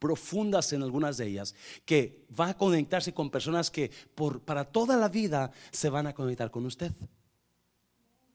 [0.00, 1.54] profundas en algunas de ellas
[1.84, 6.14] que va a conectarse con personas que por, para toda la vida se van a
[6.14, 6.90] conectar con usted.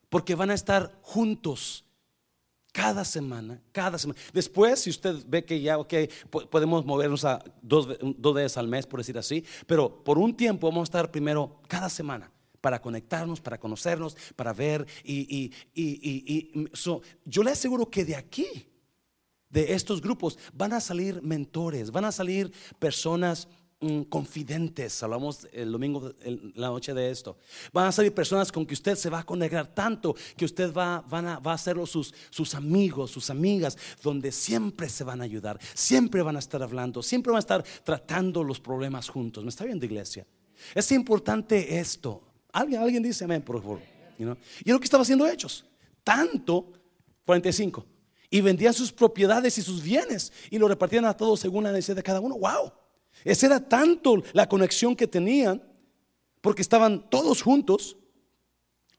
[0.08, 1.84] Porque van a estar juntos
[2.72, 4.18] cada semana, cada semana.
[4.32, 5.94] Después, si usted ve que ya, ok,
[6.50, 10.68] podemos movernos a dos, dos veces al mes, por decir así, pero por un tiempo
[10.68, 12.30] vamos a estar primero cada semana
[12.62, 14.86] para conectarnos, para conocernos, para ver.
[15.04, 15.52] Y,
[17.26, 18.68] yo le aseguro que de aquí,
[19.50, 23.48] de estos grupos, van a salir mentores, van a salir personas
[24.08, 25.02] confidentes.
[25.02, 26.12] Hablamos el domingo,
[26.54, 27.36] la noche de esto.
[27.72, 31.00] Van a salir personas con que usted se va a conectar tanto que usted va,
[31.08, 35.24] van a, va a ser sus, sus amigos, sus amigas, donde siempre se van a
[35.24, 39.42] ayudar, siempre van a estar hablando, siempre van a estar tratando los problemas juntos.
[39.42, 40.26] ¿Me está viendo, iglesia?
[40.74, 42.22] Es importante esto.
[42.52, 43.80] Alguien, alguien dice amén, por favor.
[44.18, 45.64] Y es lo que estaba haciendo Hechos.
[46.04, 46.72] Tanto,
[47.24, 47.86] 45.
[48.30, 51.96] Y vendían sus propiedades y sus bienes y lo repartían a todos según la necesidad
[51.96, 52.36] de cada uno.
[52.38, 52.72] ¡Wow!
[53.24, 55.62] Esa era tanto la conexión que tenían,
[56.40, 57.96] porque estaban todos juntos,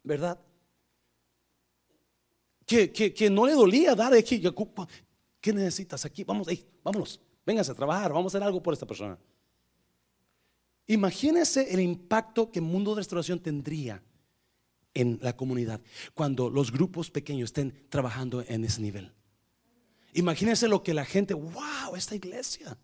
[0.03, 0.39] ¿verdad?
[2.65, 4.41] Que, no le dolía dar aquí.
[5.41, 6.23] ¿Qué necesitas aquí?
[6.23, 6.47] Vamos,
[6.83, 9.17] vámonos, véngase a trabajar, vamos a hacer algo por esta persona.
[10.87, 14.01] Imagínese el impacto que Mundo de Restauración tendría
[14.93, 15.81] en la comunidad
[16.13, 19.11] cuando los grupos pequeños estén trabajando en ese nivel.
[20.13, 22.77] Imagínese lo que la gente, wow, esta iglesia.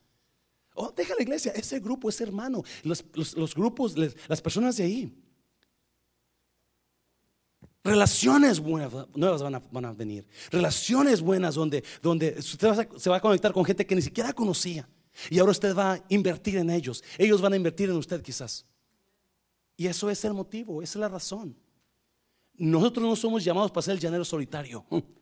[0.82, 5.14] Oh, deja la iglesia, ese grupo, ese hermano, los, grupos, las personas de ahí.
[7.84, 10.26] Relaciones nuevas van a, venir.
[10.50, 14.88] Relaciones buenas donde, donde usted se va a conectar con gente que ni siquiera conocía.
[15.30, 17.04] Y ahora usted va a invertir en ellos.
[17.18, 18.66] Ellos van a invertir en usted quizás.
[19.76, 21.58] Y eso es el motivo, es la razón.
[22.54, 24.86] Nosotros no somos llamados para ser el llanero solitario.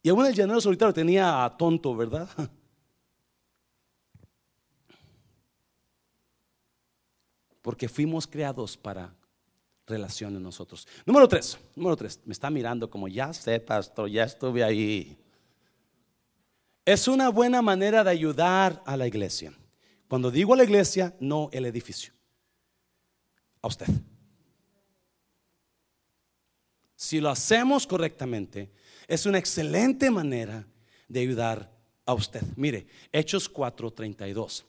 [0.00, 2.28] Y aún el llanero solitario tenía tonto, ¿verdad?
[7.68, 9.14] Porque fuimos creados para
[9.86, 10.88] relaciones nosotros.
[11.04, 15.18] Número tres, número tres, me está mirando como ya sé, pastor, ya estuve ahí.
[16.86, 19.52] Es una buena manera de ayudar a la iglesia.
[20.08, 22.14] Cuando digo a la iglesia, no el edificio.
[23.60, 23.88] A usted.
[26.96, 28.72] Si lo hacemos correctamente,
[29.06, 30.66] es una excelente manera
[31.06, 31.70] de ayudar
[32.06, 32.44] a usted.
[32.56, 34.64] Mire, Hechos 4:32.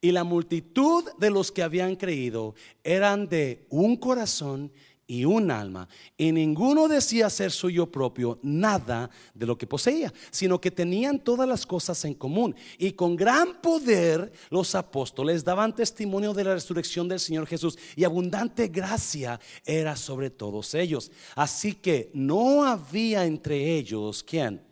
[0.00, 4.72] Y la multitud de los que habían creído eran de un corazón
[5.10, 10.60] y un alma, y ninguno decía ser suyo propio nada de lo que poseía, sino
[10.60, 12.54] que tenían todas las cosas en común.
[12.78, 18.04] Y con gran poder los apóstoles daban testimonio de la resurrección del Señor Jesús, y
[18.04, 21.10] abundante gracia era sobre todos ellos.
[21.34, 24.69] Así que no había entre ellos, ¿quién?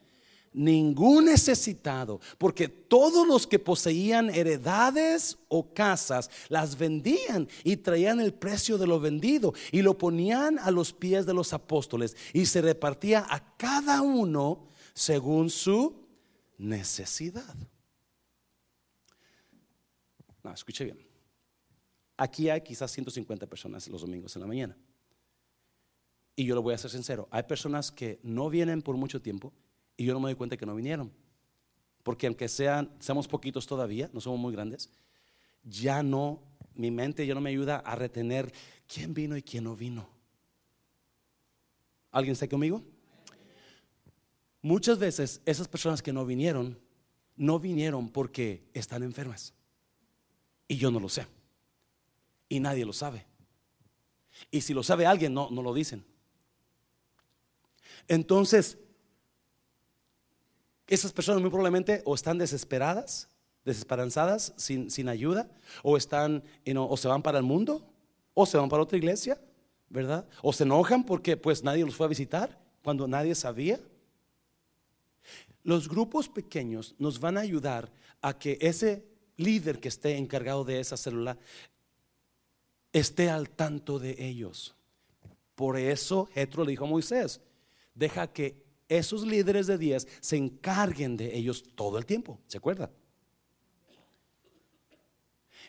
[0.53, 8.35] Ningún necesitado, porque todos los que poseían heredades o casas las vendían y traían el
[8.35, 12.61] precio de lo vendido y lo ponían a los pies de los apóstoles y se
[12.61, 16.07] repartía a cada uno según su
[16.59, 17.55] necesidad.
[20.43, 20.99] No, escuche bien.
[22.17, 24.77] Aquí hay quizás 150 personas los domingos en la mañana.
[26.35, 29.53] Y yo lo voy a ser sincero, hay personas que no vienen por mucho tiempo
[29.99, 31.13] y yo no me doy cuenta que no vinieron.
[32.05, 34.91] Porque aunque sean, seamos poquitos todavía, no somos muy grandes,
[35.65, 36.41] ya no,
[36.75, 38.51] mi mente ya no me ayuda a retener
[38.87, 40.09] quién vino y quién no vino.
[42.13, 42.83] ¿Alguien está conmigo?
[44.63, 46.79] Muchas veces esas personas que no vinieron,
[47.37, 49.53] no vinieron porque están enfermas.
[50.69, 51.27] Y yo no lo sé.
[52.49, 53.27] Y nadie lo sabe.
[54.51, 56.05] Y si lo sabe alguien, no, no lo dicen.
[58.07, 58.79] Entonces,
[60.88, 63.29] esas personas muy probablemente o están desesperadas,
[63.64, 65.51] desesperanzadas, sin, sin ayuda,
[65.83, 66.42] o están,
[66.74, 67.87] o se van para el mundo,
[68.35, 69.38] o se van para otra iglesia,
[69.90, 70.27] ¿verdad?
[70.42, 73.79] O se enojan porque pues nadie los fue a visitar cuando nadie sabía.
[75.62, 79.05] Los grupos pequeños nos van a ayudar a que ese
[79.37, 81.38] líder que esté encargado de esa célula
[82.92, 84.74] esté al tanto de ellos.
[85.55, 87.40] Por eso Jetro le dijo a Moisés,
[87.94, 92.40] deja que esos líderes de 10 se encarguen de ellos todo el tiempo.
[92.46, 92.90] ¿Se acuerda?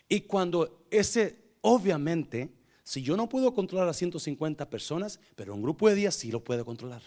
[0.08, 2.50] Y cuando ese, obviamente,
[2.82, 6.42] si yo no puedo controlar a 150 personas, pero un grupo de 10 sí lo
[6.42, 7.02] puedo controlar.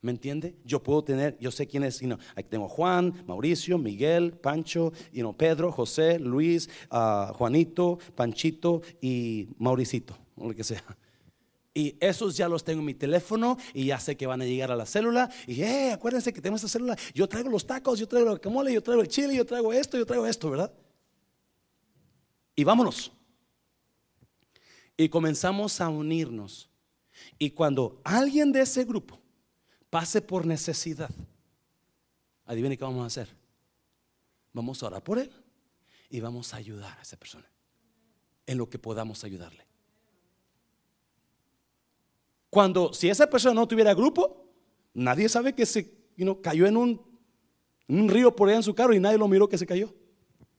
[0.00, 0.56] ¿Me entiende?
[0.64, 2.00] Yo puedo tener, yo sé quién es,
[2.36, 4.92] aquí tengo Juan, Mauricio, Miguel, Pancho,
[5.36, 10.84] Pedro, José, Luis, ah, Juanito, Panchito y Mauricito, o lo que sea.
[11.78, 14.72] Y esos ya los tengo en mi teléfono y ya sé que van a llegar
[14.72, 15.30] a la célula.
[15.46, 16.98] Y eh, acuérdense que tenemos esta célula.
[17.14, 19.96] Yo traigo los tacos, yo traigo el camole, yo traigo el chile, yo traigo esto,
[19.96, 20.72] yo traigo esto, ¿verdad?
[22.56, 23.12] Y vámonos.
[24.96, 26.68] Y comenzamos a unirnos.
[27.38, 29.20] Y cuando alguien de ese grupo
[29.88, 31.10] pase por necesidad,
[32.44, 33.28] adivine qué vamos a hacer.
[34.52, 35.30] Vamos a orar por él
[36.10, 37.48] y vamos a ayudar a esa persona
[38.46, 39.67] en lo que podamos ayudarle.
[42.50, 44.48] Cuando, si esa persona no tuviera grupo,
[44.94, 45.92] nadie sabe que se
[46.42, 47.00] cayó en un,
[47.88, 49.94] un, río por allá en su carro y nadie lo miró que se cayó.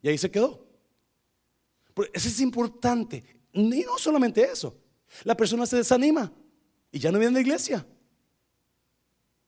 [0.01, 0.65] Y ahí se quedó.
[2.13, 3.23] eso es importante.
[3.53, 4.77] Y no solamente eso.
[5.23, 6.31] La persona se desanima
[6.91, 7.85] y ya no viene a la iglesia.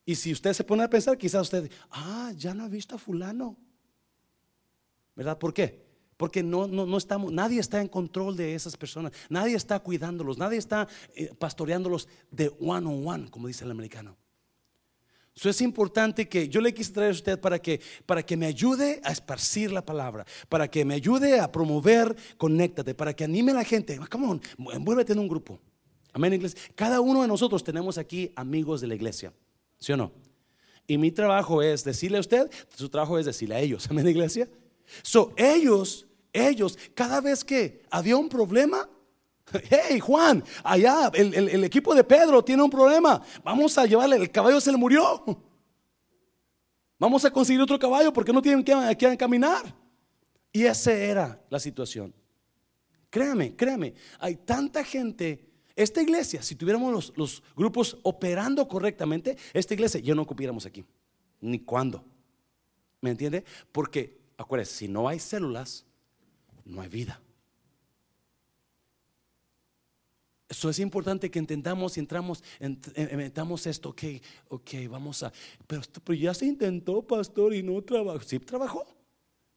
[0.04, 2.98] Y si usted se pone a pensar, quizás usted, ah, ya no ha visto a
[2.98, 3.58] fulano.
[5.16, 5.38] ¿Verdad?
[5.38, 5.91] ¿Por qué?
[6.22, 10.38] Porque no, no, no, estamos, nadie está en control de esas personas, nadie está cuidándolos,
[10.38, 14.16] nadie está eh, pastoreándolos de one on one, como dice el americano.
[15.36, 18.46] Eso es importante que yo le quise traer a usted para que, para que me
[18.46, 23.54] ayude a esparcir la palabra, para que me ayude a promover, conéctate, para que anime
[23.54, 24.00] a la gente.
[24.08, 24.42] Come on,
[24.74, 25.60] envuélvete en un grupo.
[26.14, 26.62] Amén, iglesia.
[26.76, 29.34] Cada uno de nosotros tenemos aquí amigos de la iglesia,
[29.80, 30.12] ¿sí o no?
[30.86, 34.48] Y mi trabajo es decirle a usted, su trabajo es decirle a ellos, amén, iglesia.
[35.02, 38.90] So, ellos ellos, cada vez que había un problema,
[39.70, 44.62] hey Juan, allá el, equipo de Pedro tiene un problema, vamos a llevarle, el caballo
[44.62, 45.24] se le murió.
[46.98, 49.76] Vamos a conseguir otro caballo porque no tienen que, que caminar.
[50.54, 52.14] Y esa era la situación.
[53.10, 55.48] Créame, créame, hay tanta gente.
[55.76, 60.86] Esta iglesia, si tuviéramos los, los grupos operando correctamente, esta iglesia ya no ocupiéramos aquí.
[61.40, 62.06] Ni cuándo.
[63.02, 63.44] ¿Me entiende?
[63.72, 65.86] Porque, acuérdense, si no hay células,
[66.66, 67.22] no hay vida.
[70.50, 72.44] Eso es importante que entendamos y entramos,
[73.66, 74.04] esto, ok,
[74.50, 75.32] ok, vamos a,
[75.66, 78.20] pero, ya se intentó, pastor, y no trabajó.
[78.20, 78.86] Sí trabajó.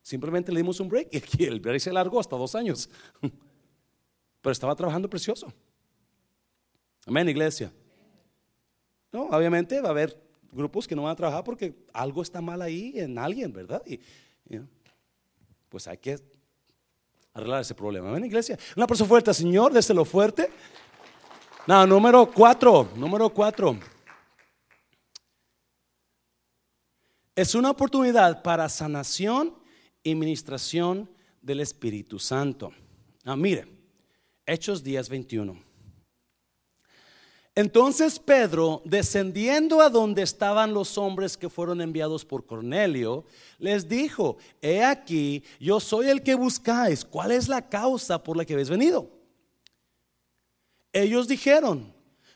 [0.03, 2.88] Simplemente le dimos un break y el break se largó hasta dos años.
[4.40, 5.53] pero estaba trabajando precioso.
[7.07, 7.73] Amén, iglesia.
[9.11, 12.61] No, obviamente va a haber grupos que no van a trabajar porque algo está mal
[12.62, 13.83] ahí en alguien, ¿verdad?
[13.87, 13.99] Y,
[15.69, 16.19] pues hay que
[17.35, 18.09] arreglar ese problema.
[18.09, 18.59] Amén, iglesia.
[18.77, 20.51] Una persona fuerte, Señor, lo fuerte.
[21.66, 23.79] No, número cuatro, número cuatro.
[27.35, 29.55] Es una oportunidad para sanación
[30.05, 31.11] y ministración
[31.42, 32.73] del Espíritu Santo.
[33.25, 33.66] Ah, mire,
[34.47, 35.63] Hechos 10, 21.
[37.57, 43.25] Entonces Pedro, descendiendo a donde estaban los hombres que fueron enviados por Cornelio,
[43.59, 48.45] les dijo, he aquí, yo soy el que buscáis, ¿cuál es la causa por la
[48.45, 49.09] que habéis venido?
[50.93, 51.95] Ellos dijeron,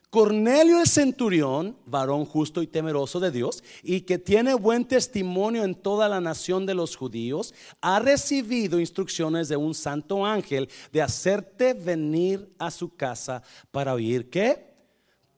[0.09, 5.75] Cornelio el centurión, varón justo y temeroso de Dios, y que tiene buen testimonio en
[5.75, 11.75] toda la nación de los judíos, ha recibido instrucciones de un santo ángel de hacerte
[11.75, 14.68] venir a su casa para oír qué?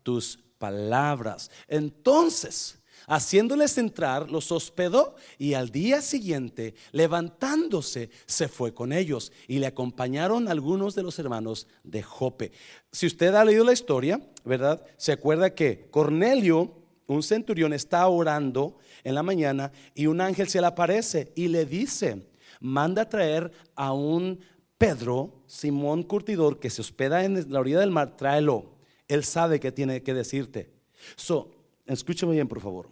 [0.03, 1.51] Tus palabras.
[1.69, 9.59] Entonces, Haciéndoles entrar, los hospedó y al día siguiente, levantándose, se fue con ellos y
[9.59, 12.53] le acompañaron algunos de los hermanos de Jope.
[12.93, 14.85] Si usted ha leído la historia, ¿verdad?
[14.97, 16.73] Se acuerda que Cornelio,
[17.09, 21.65] un centurión, está orando en la mañana y un ángel se le aparece y le
[21.65, 22.29] dice,
[22.61, 24.39] manda a traer a un
[24.79, 28.80] Pedro, Simón Curtidor, que se hospeda en la orilla del mar, tráelo.
[29.11, 30.70] Él sabe que tiene que decirte.
[31.16, 31.51] So,
[31.85, 32.88] escúcheme bien, por favor.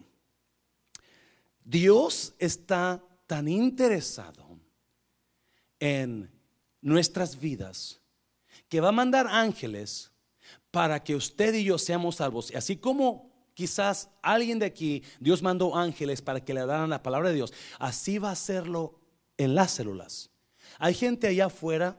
[1.65, 4.59] Dios está tan interesado
[5.79, 6.29] en
[6.81, 8.01] nuestras vidas
[8.69, 10.11] que va a mandar ángeles
[10.73, 12.53] para que usted y yo seamos salvos.
[12.53, 17.29] Así como quizás alguien de aquí, Dios mandó ángeles para que le daran la palabra
[17.29, 18.99] de Dios, así va a hacerlo
[19.37, 20.31] en las células.
[20.81, 21.97] Hay gente allá afuera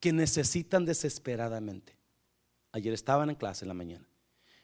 [0.00, 2.01] que necesitan desesperadamente.
[2.72, 4.08] Ayer estaban en clase en la mañana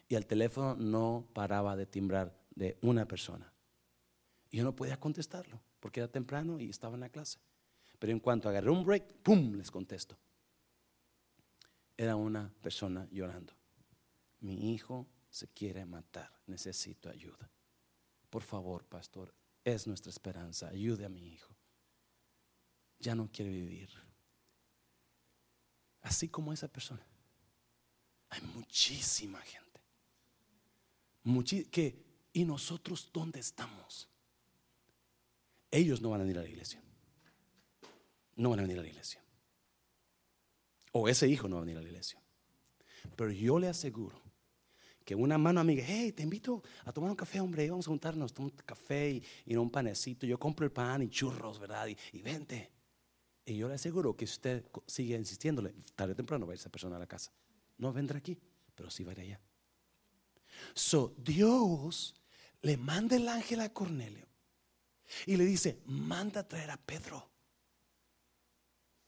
[0.08, 3.52] y el teléfono no paraba de timbrar de una persona.
[4.50, 7.38] Y yo no podía contestarlo porque era temprano y estaba en la clase.
[7.98, 9.54] Pero en cuanto agarré un break, ¡pum!
[9.54, 10.16] les contesto.
[11.96, 13.52] Era una persona llorando.
[14.40, 17.50] Mi hijo se quiere matar, necesito ayuda.
[18.30, 21.54] Por favor, pastor, es nuestra esperanza, ayude a mi hijo.
[23.00, 23.90] Ya no quiere vivir.
[26.02, 27.04] Así como esa persona.
[28.30, 29.80] Hay muchísima gente.
[31.70, 34.08] que, ¿Y nosotros dónde estamos?
[35.70, 36.82] ellos no van a venir a la iglesia.
[38.36, 39.22] No van a venir a la iglesia.
[40.92, 42.20] O ese hijo no va a venir a la iglesia.
[43.16, 44.20] Pero yo le aseguro
[45.04, 48.32] que una mano amiga, hey, te invito a tomar un café, hombre, vamos a juntarnos,
[48.32, 50.26] tomar un café y, un panecito.
[50.26, 51.88] Yo compro el pan y churros, ¿verdad?
[52.12, 52.70] Y, vente.
[53.44, 56.60] Y yo le aseguro que si usted sigue insistiéndole, tarde o temprano va a ir
[56.60, 57.32] esa persona a la casa.
[57.78, 58.38] No vendrá aquí,
[58.74, 59.40] pero sí va a ir allá.
[60.74, 62.14] So, Dios
[62.62, 64.26] le manda el ángel a Cornelio
[65.26, 67.30] y le dice, manda a traer a Pedro.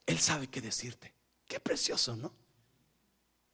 [0.07, 1.15] Él sabe qué decirte.
[1.47, 2.33] Qué precioso, ¿no?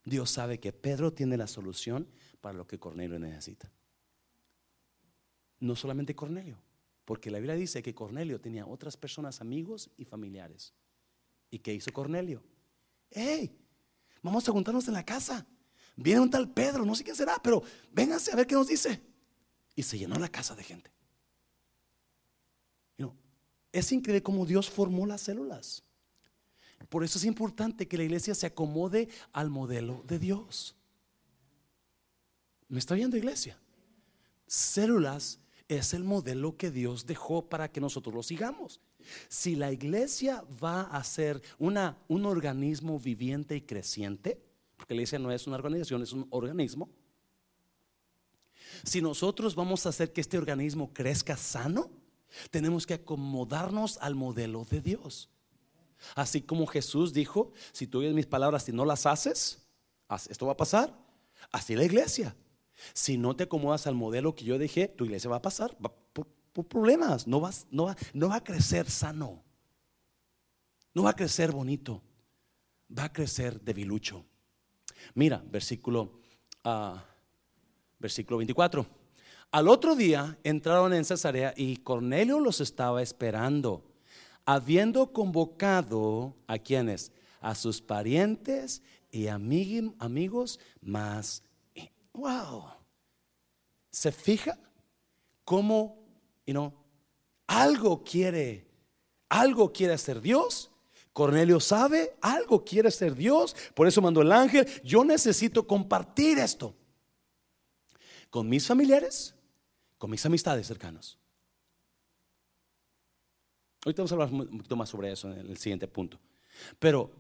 [0.05, 2.09] Dios sabe que Pedro tiene la solución
[2.41, 3.73] para lo que Cornelio necesita.
[5.59, 6.59] No solamente Cornelio,
[7.05, 10.75] porque la Biblia dice que Cornelio tenía otras personas, amigos y familiares.
[11.51, 12.45] ¿Y qué hizo Cornelio?
[13.11, 13.66] ¡Hey!
[14.27, 15.47] Vamos a juntarnos en la casa.
[15.97, 17.63] Viene un tal Pedro, no sé quién será, pero
[17.93, 19.01] vénganse a ver qué nos dice.
[19.75, 20.91] Y se llenó la casa de gente.
[23.77, 25.85] Es increíble cómo Dios formó las células.
[26.89, 30.75] Por eso es importante que la iglesia se acomode al modelo de Dios.
[32.69, 33.61] ¿Me está viendo iglesia?
[34.47, 38.81] Células es el modelo que Dios dejó para que nosotros lo sigamos.
[39.29, 44.41] Si la iglesia va a ser una, un organismo viviente y creciente,
[44.77, 46.89] porque la iglesia no es una organización, es un organismo,
[48.85, 51.91] si nosotros vamos a hacer que este organismo crezca sano,
[52.51, 55.31] tenemos que acomodarnos al modelo de Dios.
[56.15, 59.67] Así como Jesús dijo, si tú oyes mis palabras y no las haces,
[60.29, 60.95] esto va a pasar.
[61.53, 62.37] Así la iglesia.
[62.93, 65.77] Si no te acomodas al modelo que yo dije, tu iglesia va a pasar
[66.57, 67.27] por, problemas.
[67.27, 67.39] No,
[67.71, 69.43] no, va, no, va, a crecer sano.
[70.95, 72.03] No va a crecer bonito.
[72.97, 74.25] Va a crecer debilucho.
[75.15, 76.21] Mira, versículo,
[76.65, 76.97] uh,
[77.99, 78.87] versículo 24.
[79.51, 83.85] Al otro día entraron en Cesarea y Cornelio los estaba esperando,
[84.45, 91.43] habiendo convocado a quienes, a sus parientes y amigos más.
[92.13, 92.65] Wow.
[93.91, 94.59] ¿Se fija
[95.45, 96.06] cómo,
[96.47, 96.73] you know,
[97.47, 98.67] algo quiere,
[99.29, 100.71] algo quiere hacer Dios
[101.17, 104.67] Cornelio sabe, algo quiere ser Dios, por eso mandó el ángel.
[104.85, 106.77] Yo necesito compartir esto
[108.29, 109.35] con mis familiares,
[109.97, 111.17] con mis amistades cercanas.
[113.83, 116.21] Ahorita vamos a hablar un poquito más sobre eso en el siguiente punto.
[116.79, 117.11] Pero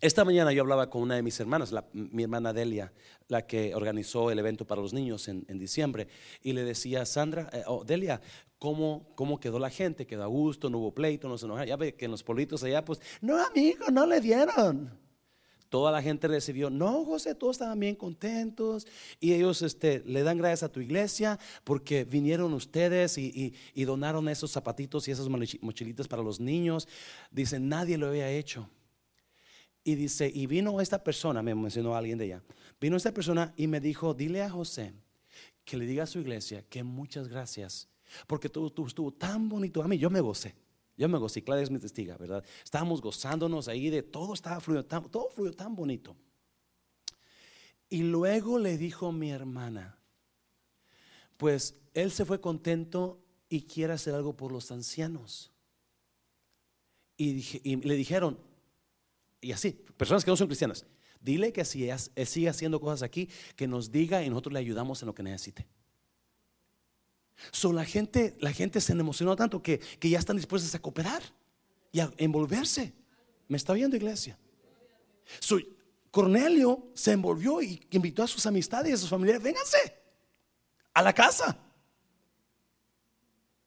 [0.00, 2.92] esta mañana yo hablaba con una de mis hermanas, mi hermana Delia,
[3.28, 6.08] la que organizó el evento para los niños en, diciembre,
[6.42, 8.20] y le decía, Sandra, eh, oh, Delia,
[8.58, 10.06] ¿cómo, ¿cómo quedó la gente?
[10.06, 10.70] ¿Quedó a gusto?
[10.70, 11.28] ¿No hubo pleito?
[11.28, 11.68] ¿No se enojaron?
[11.68, 14.98] Ya ve que en los politos allá, pues, no, amigo, no le dieron.
[15.68, 18.88] Toda la gente recibió, no, José, todos estaban bien contentos
[19.20, 24.28] y ellos este, le dan gracias a tu iglesia porque vinieron ustedes y, y donaron
[24.28, 26.88] esos zapatitos y esas mochilitas para los niños.
[27.30, 28.68] Dicen, nadie lo había hecho.
[29.82, 32.42] Y dice, y vino esta persona, me mencionó alguien de ella,
[32.80, 34.92] vino esta persona y me dijo, dile a José
[35.64, 37.88] que le diga a su iglesia que muchas gracias,
[38.26, 39.82] porque todo, estuvo tan bonito.
[39.82, 40.54] A mí yo me gocé,
[40.96, 42.44] yo me gocé, Claudia es mi testiga, ¿verdad?
[42.62, 46.16] Estábamos gozándonos ahí de todo, estaba fluyendo, todo fluyó tan bonito.
[47.88, 49.98] Y luego le dijo mi hermana,
[51.36, 53.18] pues él se fue contento
[53.48, 55.50] y quiere hacer algo por los ancianos.
[57.16, 58.38] Y, y le dijeron,
[59.40, 60.84] y así, personas que no son cristianas,
[61.20, 65.02] dile que si él sigue haciendo cosas aquí, que nos diga y nosotros le ayudamos
[65.02, 65.66] en lo que necesite.
[67.52, 71.22] So, la, gente, la gente se emocionó tanto que, que ya están dispuestos a cooperar
[71.90, 72.92] y a envolverse.
[73.48, 74.38] ¿Me está viendo, iglesia?
[75.38, 75.58] So,
[76.10, 79.96] Cornelio se envolvió y invitó a sus amistades y a sus familiares, vénganse
[80.92, 81.56] a la casa.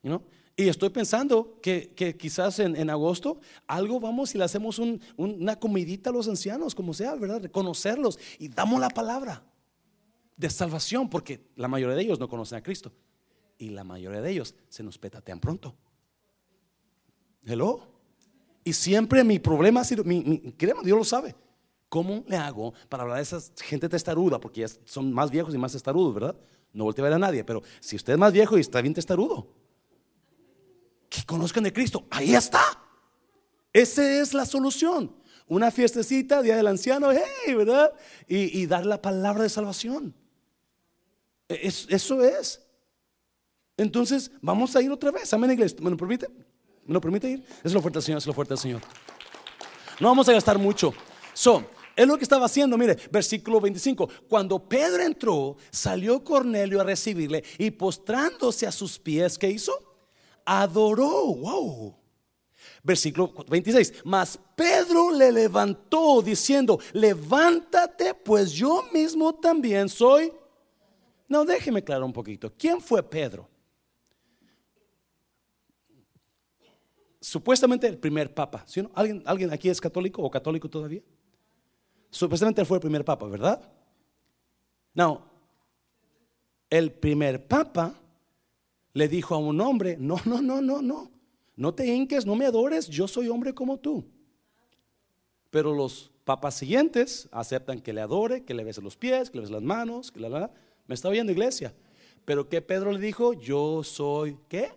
[0.03, 0.23] You know?
[0.55, 4.79] Y estoy pensando que, quizás en, agosto algo vamos y le hacemos
[5.17, 7.41] una comidita a los ancianos, como sea, ¿verdad?
[7.41, 9.43] Reconocerlos y damos la palabra
[10.37, 12.91] de salvación, porque la mayoría de ellos no conocen a Cristo.
[13.57, 15.75] Y la mayoría de ellos se nos petatean pronto.
[17.45, 17.87] Hello.
[18.63, 21.35] Y siempre mi problema ha sido, mi, Dios lo sabe.
[21.89, 24.39] ¿Cómo le hago para hablar de esa gente testaruda?
[24.39, 26.35] Porque ya son más viejos y más testarudos, ¿verdad?
[26.71, 28.93] No voltea a ver a nadie, pero si usted es más viejo y está bien
[28.93, 29.47] testarudo,
[31.13, 32.07] que conozcan de Cristo.
[32.09, 32.63] Ahí está.
[33.71, 35.15] Esa es la solución.
[35.47, 37.93] Una fiestecita, Día del Anciano, hey, ¿verdad?
[38.27, 40.15] Y, dar la palabra de salvación.
[41.47, 42.61] E, eso es.
[43.77, 45.31] Entonces, vamos a ir otra vez.
[45.33, 45.77] Amén, iglesia.
[45.81, 46.27] ¿Me lo permite?
[46.85, 47.45] ¿Me lo permite ir?
[47.63, 48.81] Es fuerte del Señor, es fuerte del Señor.
[49.99, 50.93] No vamos a gastar mucho.
[51.33, 51.63] So,
[51.95, 54.09] es lo que estaba haciendo, mire, versículo 25.
[54.27, 59.92] Cuando Pedro entró, salió Cornelio a recibirle y postrándose a sus pies, ¿qué hizo?
[60.45, 61.35] Adoró.
[61.35, 61.95] Wow.
[62.83, 64.03] Versículo 26.
[64.05, 70.31] Mas Pedro le levantó diciendo, levántate, pues yo mismo también soy.
[71.27, 72.51] No, déjeme aclarar un poquito.
[72.57, 73.49] ¿Quién fue Pedro?
[77.19, 78.65] Supuestamente el primer papa.
[78.67, 81.01] ¿sí ¿Alguien, ¿Alguien aquí es católico o católico todavía?
[82.09, 83.71] Supuestamente él fue el primer papa, ¿verdad?
[84.93, 85.25] No.
[86.69, 87.95] El primer papa
[88.93, 91.11] le dijo a un hombre, no, no, no, no, no,
[91.55, 94.05] no te hinques, no me adores, yo soy hombre como tú.
[95.49, 99.41] Pero los papas siguientes aceptan que le adore, que le bese los pies, que le
[99.41, 100.51] bese las manos, que la,
[100.87, 101.73] me está oyendo iglesia.
[102.25, 104.71] Pero que Pedro le dijo, yo soy, ¿qué?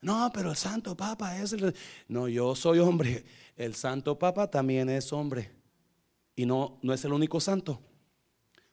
[0.00, 1.74] No, pero el Santo Papa es el...
[2.08, 3.24] No, yo soy hombre.
[3.56, 5.50] El Santo Papa también es hombre.
[6.36, 7.80] Y no, no es el único santo.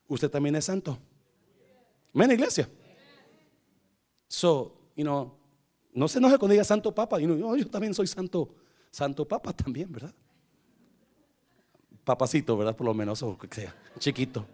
[0.08, 0.98] Usted también es santo.
[2.14, 2.68] Amén, iglesia.
[4.28, 5.32] So, you know,
[5.92, 7.18] no se enoje cuando diga Santo Papa.
[7.18, 8.54] yo también soy Santo,
[8.90, 10.14] Santo Papa también, ¿verdad?
[12.04, 12.76] Papacito, ¿verdad?
[12.76, 14.44] Por lo menos, o que sea, chiquito.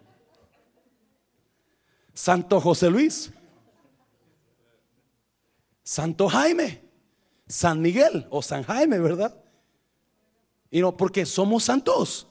[2.13, 3.31] Santo José Luis.
[5.83, 6.83] Santo Jaime.
[7.47, 9.35] San Miguel o San Jaime, ¿verdad?
[10.69, 12.27] Y no, porque somos santos.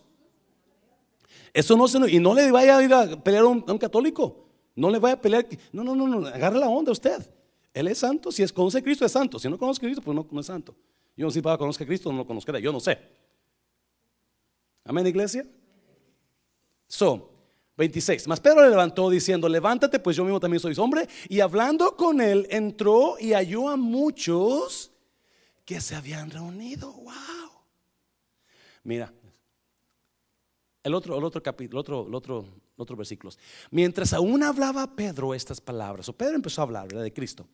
[1.53, 4.48] Eso no se y no le vaya a ir a pelear a un católico.
[4.79, 5.45] No le vaya a pelear.
[5.73, 6.25] No, no, no, no.
[6.29, 7.29] Agarre la onda usted.
[7.75, 8.31] Él es santo.
[8.31, 9.37] Si es, conoce a Cristo, es santo.
[9.41, 10.73] Si no conoce a Cristo, pues no, es santo.
[11.17, 12.57] Yo no sé si para conocer a Cristo no lo conozca.
[12.61, 12.97] Yo no sé.
[14.85, 15.45] Amén, iglesia.
[16.87, 17.29] So,
[17.77, 18.29] 26.
[18.29, 21.09] Mas Pedro le levantó diciendo: Levántate, pues yo mismo también soy hombre.
[21.29, 24.93] Y hablando con él, entró y halló a muchos
[25.65, 26.93] que se habían reunido.
[26.93, 27.15] Wow.
[28.85, 29.13] Mira,
[30.85, 32.47] el otro, el otro capítulo, otro, el otro
[32.79, 33.39] otros versículos.
[33.71, 37.47] Mientras aún hablaba Pedro estas palabras, o Pedro empezó a hablar de Cristo.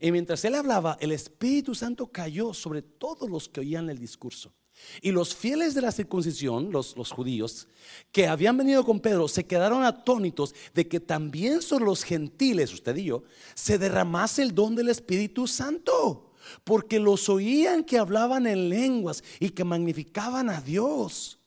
[0.00, 4.52] Y mientras él hablaba, el Espíritu Santo cayó sobre todos los que oían el discurso.
[5.00, 7.68] Y los fieles de la circuncisión, los, los, judíos,
[8.10, 12.96] que habían venido con Pedro, se quedaron atónitos de que también sobre los gentiles, usted
[12.96, 13.22] y yo,
[13.54, 16.32] se derramase el don del Espíritu Santo.
[16.64, 21.38] porque los oían que hablaban en lenguas y que magnificaban a Dios.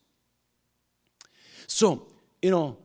[1.67, 2.07] So,
[2.41, 2.77] you know,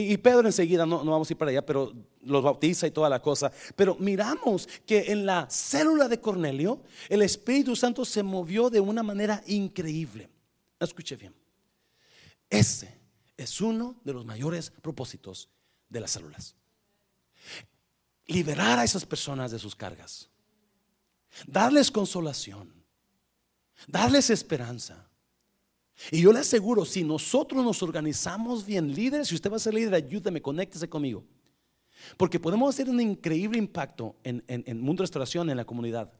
[0.00, 1.92] y, Pedro enseguida, no, no vamos a ir para allá, pero
[2.22, 3.50] los bautiza y toda la cosa.
[3.74, 9.02] Pero miramos que en la célula de Cornelio, el Espíritu Santo se movió de una
[9.02, 10.28] manera increíble.
[10.78, 11.34] Escuche bien.
[12.50, 12.98] Ese
[13.36, 15.48] es uno de los mayores propósitos
[15.88, 16.54] de las células.
[18.26, 20.28] Liberar a esas personas de sus cargas.
[21.46, 22.72] Darles consolación.
[23.86, 25.07] Darles esperanza.
[26.10, 29.74] Y yo le aseguro, si nosotros nos organizamos bien, líderes, si usted va a ser
[29.74, 31.24] líder, ayúdeme, conéctese conmigo.
[32.16, 36.12] Porque podemos hacer un increíble impacto en, en, Mundo Restauración, en la comunidad.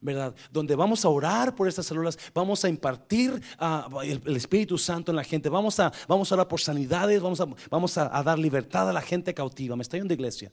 [0.00, 0.34] ¿verdad?
[0.50, 5.16] Donde vamos a orar por estas células, vamos a impartir ah, el, Espíritu Santo en
[5.16, 8.90] la gente, vamos a, vamos a orar por sanidades, vamos, a, vamos a, dar libertad
[8.90, 9.76] a la gente cautiva.
[9.76, 10.52] ¿Me está yendo iglesia?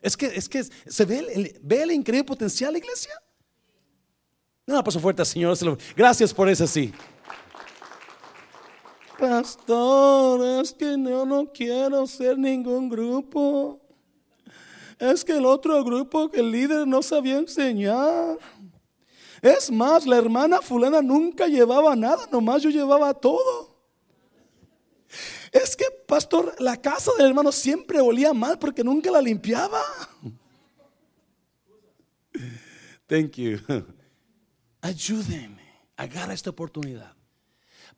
[0.00, 3.12] Es que, es que se ve el, ve el increíble potencial, iglesia.
[4.66, 5.58] No, paso fuerte, Señor.
[5.94, 6.92] Gracias por eso, sí.
[9.20, 13.78] Pastor, es que yo no quiero ser ningún grupo.
[14.98, 18.38] Es que el otro grupo, que el líder no sabía enseñar.
[19.42, 23.76] Es más, la hermana fulana nunca llevaba nada, nomás yo llevaba todo.
[25.52, 29.82] Es que, pastor, la casa del hermano siempre olía mal porque nunca la limpiaba.
[33.06, 33.58] Thank you.
[34.80, 35.60] Ayúdeme,
[35.96, 37.19] agarra esta oportunidad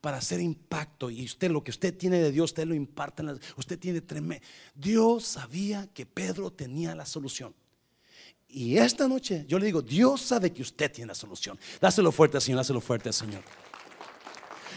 [0.03, 3.23] para hacer impacto y usted lo que usted tiene de Dios, usted lo imparte.
[3.55, 4.45] usted tiene tremendo.
[4.75, 7.55] Dios sabía que Pedro tenía la solución.
[8.49, 11.57] Y esta noche yo le digo, Dios sabe que usted tiene la solución.
[11.79, 13.43] Dáselo fuerte, Señor, dáselo fuerte, Señor.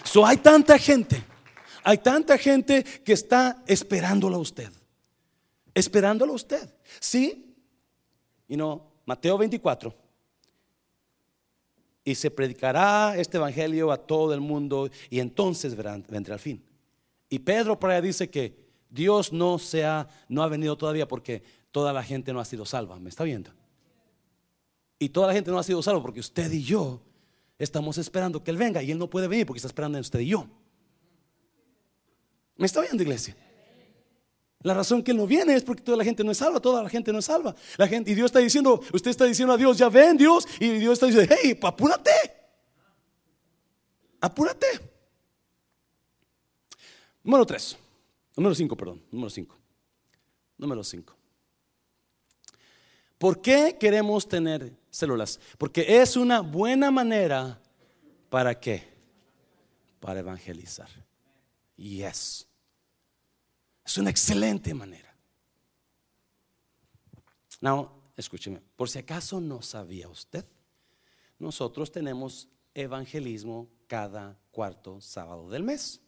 [0.04, 1.20] So, hay tanta gente,
[1.82, 4.70] hay tanta gente que está esperándolo a usted.
[5.74, 6.72] Esperándolo a usted.
[7.00, 7.52] ¿Sí?
[8.46, 10.05] Y no, Mateo 24
[12.06, 16.62] y se predicará este evangelio a todo el mundo y entonces verán, vendrá el fin.
[17.28, 18.56] Y Pedro por ahí dice que
[18.88, 21.42] Dios no, se ha, no ha venido todavía porque
[21.72, 23.00] toda la gente no ha sido salva.
[23.00, 23.50] ¿Me está viendo?
[25.00, 27.02] Y toda la gente no ha sido salva porque usted y yo
[27.58, 30.20] estamos esperando que Él venga y Él no puede venir porque está esperando en usted
[30.20, 30.46] y yo.
[32.56, 33.36] ¿Me está viendo, iglesia?
[34.60, 36.82] La razón que Él no viene es porque toda la gente no es salva, toda
[36.82, 37.54] la gente no es salva.
[37.76, 40.70] La gente, y Dios está diciendo, usted está diciendo a Dios, ya ven Dios, y
[40.78, 42.10] Dios está diciendo, hey, apúrate,
[44.20, 44.66] apúrate.
[47.22, 47.76] Número tres,
[48.36, 49.56] número cinco, perdón, número cinco,
[50.56, 51.14] número cinco.
[53.18, 55.40] ¿Por qué queremos tener células?
[55.58, 57.60] Porque es una buena manera
[58.28, 58.84] para qué?
[60.00, 60.88] Para evangelizar.
[61.76, 62.46] Yes.
[63.86, 65.14] Es una excelente manera.
[67.60, 70.44] Now, escúcheme, por si acaso no sabía usted,
[71.38, 76.00] nosotros tenemos evangelismo cada cuarto sábado del mes.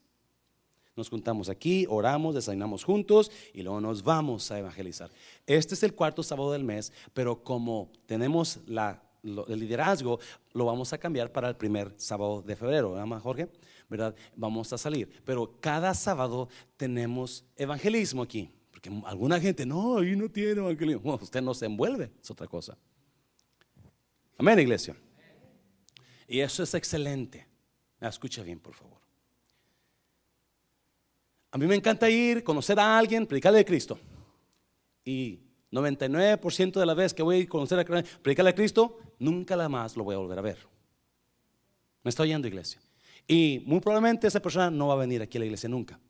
[0.97, 5.11] Nos juntamos aquí, oramos, desayunamos juntos y luego nos vamos a evangelizar.
[5.47, 10.19] Este es el cuarto sábado del mes, pero como tenemos la, el liderazgo,
[10.53, 13.49] lo vamos a cambiar para el primer sábado de febrero, ¿verdad, Jorge?
[13.89, 14.15] ¿Verdad?
[14.37, 15.09] Vamos a salir.
[15.25, 18.51] Pero cada sábado tenemos evangelismo aquí.
[18.71, 21.15] Porque alguna gente, no, ahí no tiene evangelismo.
[21.15, 22.77] usted no se envuelve, es otra cosa.
[24.37, 24.95] Amén, iglesia.
[26.29, 27.47] Y eso es excelente.
[28.01, 28.99] Escucha bien, por favor.
[31.51, 33.99] A mí me encanta ir, conocer a alguien, predicarle de Cristo.
[35.05, 35.41] Y
[35.73, 39.97] 99% de la vez que voy a conocer a predicarle a Cristo, nunca la más
[39.97, 40.59] lo voy a volver a ver.
[42.03, 42.81] ¿Me está oyendo, iglesia?
[43.31, 46.01] Y muy probablemente esa persona no va a venir aquí a la iglesia nunca.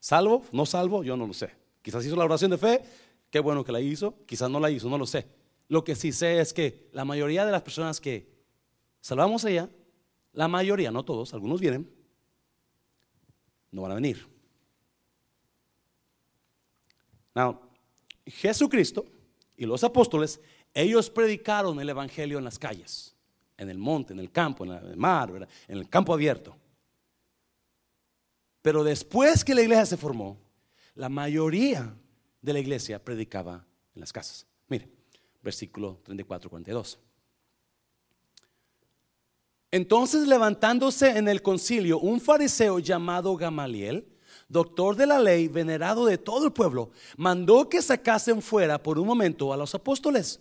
[0.00, 1.54] Salvo, no salvo, yo no lo sé.
[1.82, 2.82] Quizás hizo la oración de fe,
[3.30, 5.26] qué bueno que la hizo, quizás no la hizo, no lo sé.
[5.68, 8.26] Lo que sí sé es que la mayoría de las personas que
[9.02, 9.68] salvamos allá,
[10.32, 11.90] la mayoría, no todos, algunos vienen,
[13.70, 14.26] no van a venir.
[17.34, 17.60] Now,
[18.26, 19.04] Jesucristo
[19.58, 20.40] y los apóstoles,
[20.72, 23.17] ellos predicaron el Evangelio en las calles
[23.58, 26.56] en el monte, en el campo, en el mar, en el campo abierto.
[28.62, 30.38] Pero después que la iglesia se formó,
[30.94, 31.94] la mayoría
[32.40, 34.46] de la iglesia predicaba en las casas.
[34.68, 34.88] Mire,
[35.42, 36.98] versículo 34, 42.
[39.70, 44.06] Entonces levantándose en el concilio un fariseo llamado Gamaliel,
[44.48, 49.06] doctor de la ley, venerado de todo el pueblo, mandó que sacasen fuera por un
[49.06, 50.40] momento a los apóstoles.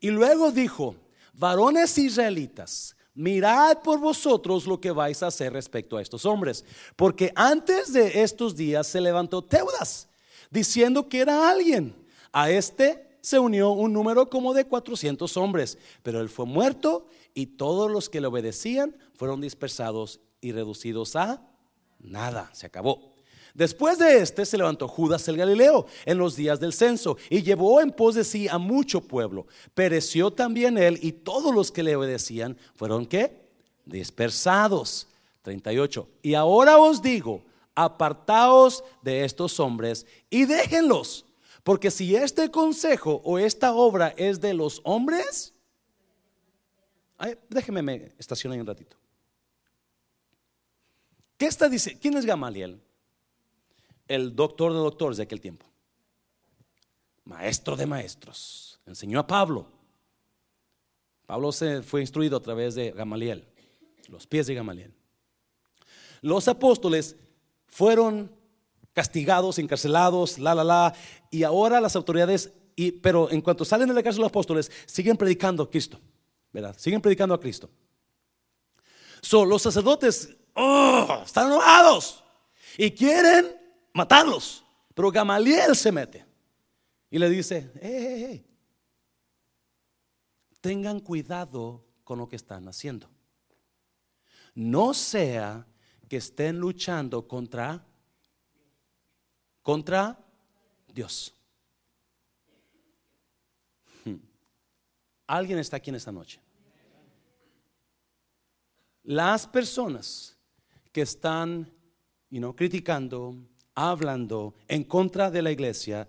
[0.00, 0.96] Y luego dijo,
[1.38, 6.64] varones israelitas, mirad por vosotros lo que vais a hacer respecto a estos hombres,
[6.96, 10.08] porque antes de estos días se levantó Teudas,
[10.50, 11.94] diciendo que era alguien.
[12.32, 17.46] A este se unió un número como de 400 hombres, pero él fue muerto y
[17.46, 21.42] todos los que le obedecían fueron dispersados y reducidos a
[22.00, 23.07] nada, se acabó.
[23.58, 27.80] Después de este se levantó Judas el Galileo en los días del censo y llevó
[27.80, 29.48] en pos de sí a mucho pueblo.
[29.74, 33.48] Pereció también él y todos los que le obedecían fueron qué?
[33.84, 35.08] Dispersados.
[35.42, 36.08] 38.
[36.22, 37.42] Y ahora os digo,
[37.74, 41.26] apartaos de estos hombres y déjenlos,
[41.64, 45.52] porque si este consejo o esta obra es de los hombres,
[47.48, 48.96] déjenme me estacionar un ratito.
[51.36, 51.98] ¿Qué está diciendo?
[52.00, 52.80] ¿Quién es Gamaliel?
[54.08, 55.66] El doctor de doctores de aquel tiempo.
[57.24, 58.80] Maestro de maestros.
[58.86, 59.70] Enseñó a Pablo.
[61.26, 63.46] Pablo se fue instruido a través de Gamaliel,
[64.08, 64.94] los pies de Gamaliel.
[66.22, 67.16] Los apóstoles
[67.66, 68.32] fueron
[68.94, 70.94] castigados, encarcelados, la, la, la,
[71.30, 75.18] y ahora las autoridades, y, pero en cuanto salen de la cárcel los apóstoles, siguen
[75.18, 76.00] predicando a Cristo,
[76.50, 76.74] ¿verdad?
[76.78, 77.68] Siguen predicando a Cristo.
[79.30, 82.24] los sacerdotes oh, están enojados
[82.78, 83.57] y quieren
[83.92, 84.64] matarlos,
[84.94, 86.26] pero Gamaliel se mete
[87.10, 88.44] y le dice,
[90.60, 93.08] tengan cuidado con lo que están haciendo.
[94.54, 95.66] No sea
[96.08, 97.84] que estén luchando contra
[99.62, 100.18] contra
[100.94, 101.34] Dios.
[104.02, 104.16] Hmm.
[105.26, 106.40] Alguien está aquí en esta noche.
[109.02, 110.38] Las personas
[110.90, 111.70] que están
[112.30, 113.36] you criticando,
[113.78, 116.08] hablando en contra de la iglesia,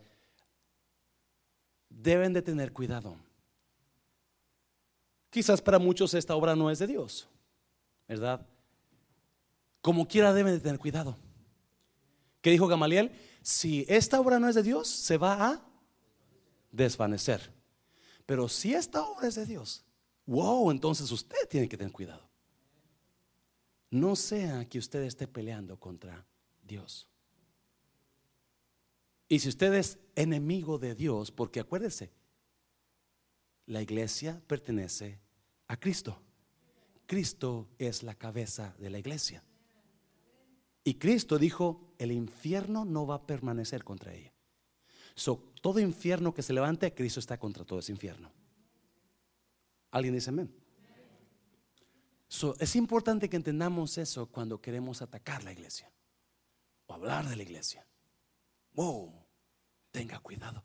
[1.88, 3.16] deben de tener cuidado.
[5.30, 7.28] Quizás para muchos esta obra no es de Dios,
[8.08, 8.44] ¿verdad?
[9.82, 11.16] Como quiera deben de tener cuidado.
[12.42, 13.12] ¿Qué dijo Gamaliel?
[13.44, 15.62] Si esta obra no es de Dios, se va a
[16.72, 17.54] desvanecer.
[18.26, 19.86] Pero si esta obra es de Dios,
[20.26, 22.28] wow, entonces usted tiene que tener cuidado.
[23.92, 26.26] No sea que usted esté peleando contra
[26.64, 27.09] Dios.
[29.30, 32.12] Y si usted es enemigo de Dios, porque acuérdese,
[33.68, 35.20] la iglesia pertenece
[35.68, 36.20] a Cristo.
[37.06, 39.44] Cristo es la cabeza de la iglesia.
[40.84, 44.34] Y Cristo dijo, el infierno no va a permanecer contra ella.
[45.62, 48.32] todo infierno que se levante, Cristo está contra todo ese infierno.
[49.92, 50.52] ¿Alguien dice amén?
[52.60, 55.92] es importante que entendamos eso cuando queremos atacar la iglesia
[56.86, 57.86] o hablar de la iglesia.
[59.92, 60.64] Tenga cuidado.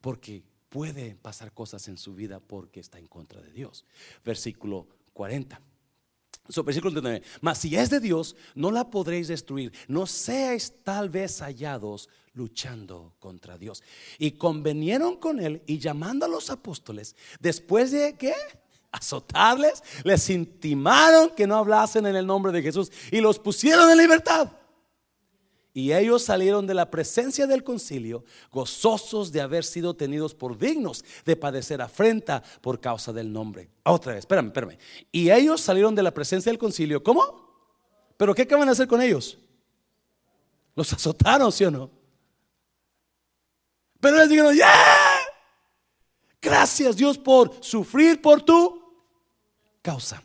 [0.00, 3.84] Porque puede pasar cosas en su vida porque está en contra de Dios.
[4.24, 5.60] Versículo 40.
[6.48, 7.24] So, versículo 39.
[7.40, 9.72] Mas si es de Dios, no la podréis destruir.
[9.88, 13.82] No seáis tal vez hallados luchando contra Dios.
[14.18, 18.34] Y convenieron con él y llamando a los apóstoles, después de que
[18.92, 23.98] azotarles, les intimaron que no hablasen en el nombre de Jesús y los pusieron en
[23.98, 24.52] libertad.
[25.76, 31.04] Y ellos salieron de la presencia del concilio gozosos de haber sido tenidos por dignos
[31.24, 33.68] de padecer afrenta por causa del nombre.
[33.82, 34.78] Otra vez, espérame, espérame.
[35.10, 37.02] Y ellos salieron de la presencia del concilio.
[37.02, 38.14] ¿Cómo?
[38.16, 39.36] ¿Pero qué acaban de hacer con ellos?
[40.76, 41.90] Los azotaron, ¿sí o no?
[43.98, 44.68] Pero les dijeron, ¡yeah!
[46.40, 48.80] Gracias Dios por sufrir por tu
[49.82, 50.22] causa.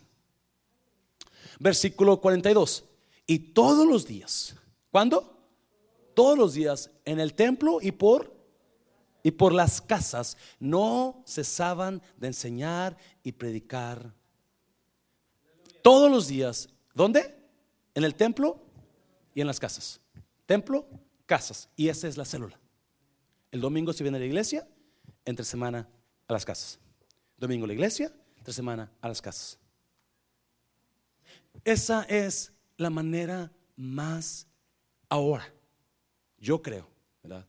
[1.58, 2.84] Versículo 42.
[3.26, 4.54] Y todos los días,
[4.92, 5.39] ¿cuándo?
[6.14, 8.40] Todos los días en el templo y por
[9.22, 14.14] y por las casas no cesaban de enseñar y predicar.
[15.82, 17.36] Todos los días, ¿dónde?
[17.94, 18.62] En el templo
[19.34, 20.00] y en las casas.
[20.46, 20.86] Templo,
[21.26, 21.68] casas.
[21.76, 22.58] Y esa es la célula.
[23.50, 24.66] El domingo se viene a la iglesia,
[25.24, 25.88] entre semana
[26.26, 26.78] a las casas.
[27.36, 29.58] Domingo la iglesia, entre semana a las casas.
[31.64, 34.46] Esa es la manera más
[35.08, 35.52] ahora
[36.40, 36.88] yo creo,
[37.22, 37.46] ¿verdad?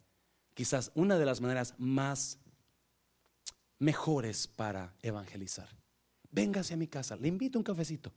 [0.54, 2.38] Quizás una de las maneras más
[3.80, 5.70] mejores para evangelizar.
[6.30, 8.14] Véngase a mi casa, le invito un cafecito,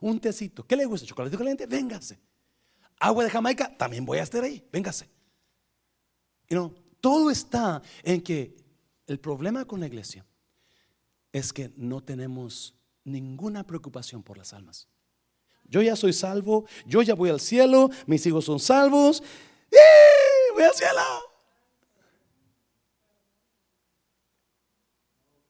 [0.00, 0.66] un tecito.
[0.66, 1.06] ¿Qué le gusta?
[1.06, 1.66] ¿Chocolate caliente?
[1.66, 2.18] Véngase.
[3.00, 5.08] Agua de Jamaica, también voy a estar ahí, véngase.
[6.48, 8.56] Y no, todo está en que
[9.06, 10.26] el problema con la iglesia
[11.32, 14.88] es que no tenemos ninguna preocupación por las almas.
[15.64, 19.22] Yo ya soy salvo, yo ya voy al cielo, mis hijos son salvos,
[20.54, 21.00] voy al cielo.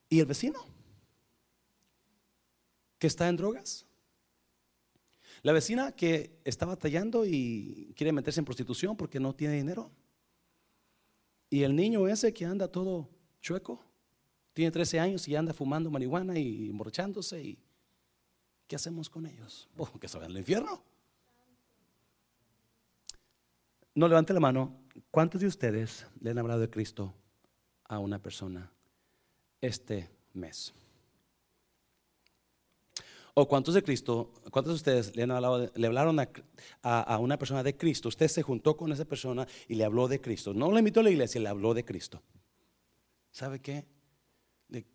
[0.09, 0.65] ¿Y el vecino?
[2.99, 3.87] Que está en drogas.
[5.43, 9.93] La vecina que está batallando y quiere meterse en prostitución porque no tiene dinero.
[11.51, 13.09] Y el niño ese que anda todo
[13.41, 13.85] chueco,
[14.53, 17.41] tiene 13 años y anda fumando marihuana y emborrachándose.
[17.41, 17.59] Y,
[18.67, 19.69] ¿Qué hacemos con ellos?
[19.79, 20.83] Oh, que se vayan al infierno.
[23.99, 24.81] No levante la mano.
[25.11, 27.13] ¿Cuántos de ustedes le han hablado de Cristo
[27.83, 28.71] a una persona
[29.61, 30.73] este mes?
[33.35, 36.17] ¿O cuántos de Cristo, cuántos de ustedes le, han hablado, le hablaron
[36.85, 38.09] a, una persona de Cristo?
[38.09, 40.55] Usted se juntó con esa persona y le habló de Cristo.
[40.55, 42.23] No le invitó a la iglesia, le habló de Cristo.
[43.33, 43.85] ¿Sabe qué?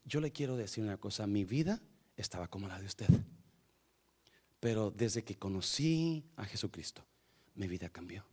[0.06, 1.28] Yo le quiero decir una cosa.
[1.28, 1.82] Mi vida
[2.16, 3.10] estaba como la de usted.
[4.62, 7.04] Pero desde que conocí a Jesucristo,
[7.56, 8.24] mi vida cambió.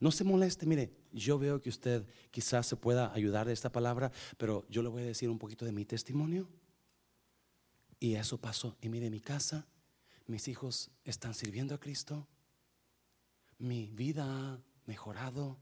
[0.00, 4.12] No se moleste, mire, yo veo que usted quizás se pueda ayudar de esta palabra,
[4.36, 6.48] pero yo le voy a decir un poquito de mi testimonio.
[7.98, 8.76] Y eso pasó.
[8.82, 9.66] Y mire, mi casa,
[10.26, 12.28] mis hijos están sirviendo a Cristo.
[13.58, 15.58] Mi vida ha mejorado.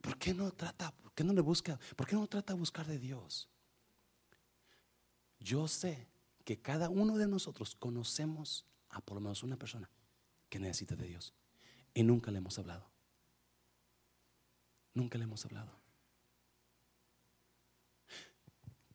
[0.00, 0.92] ¿Por qué no trata?
[0.92, 1.78] ¿Por qué no le busca?
[1.96, 3.48] ¿Por qué no trata de buscar de Dios?
[5.40, 6.08] Yo sé
[6.44, 9.90] que cada uno de nosotros conocemos a por lo menos una persona
[10.50, 11.32] que necesita de Dios.
[11.94, 12.93] Y nunca le hemos hablado.
[14.94, 15.72] Nunca le hemos hablado.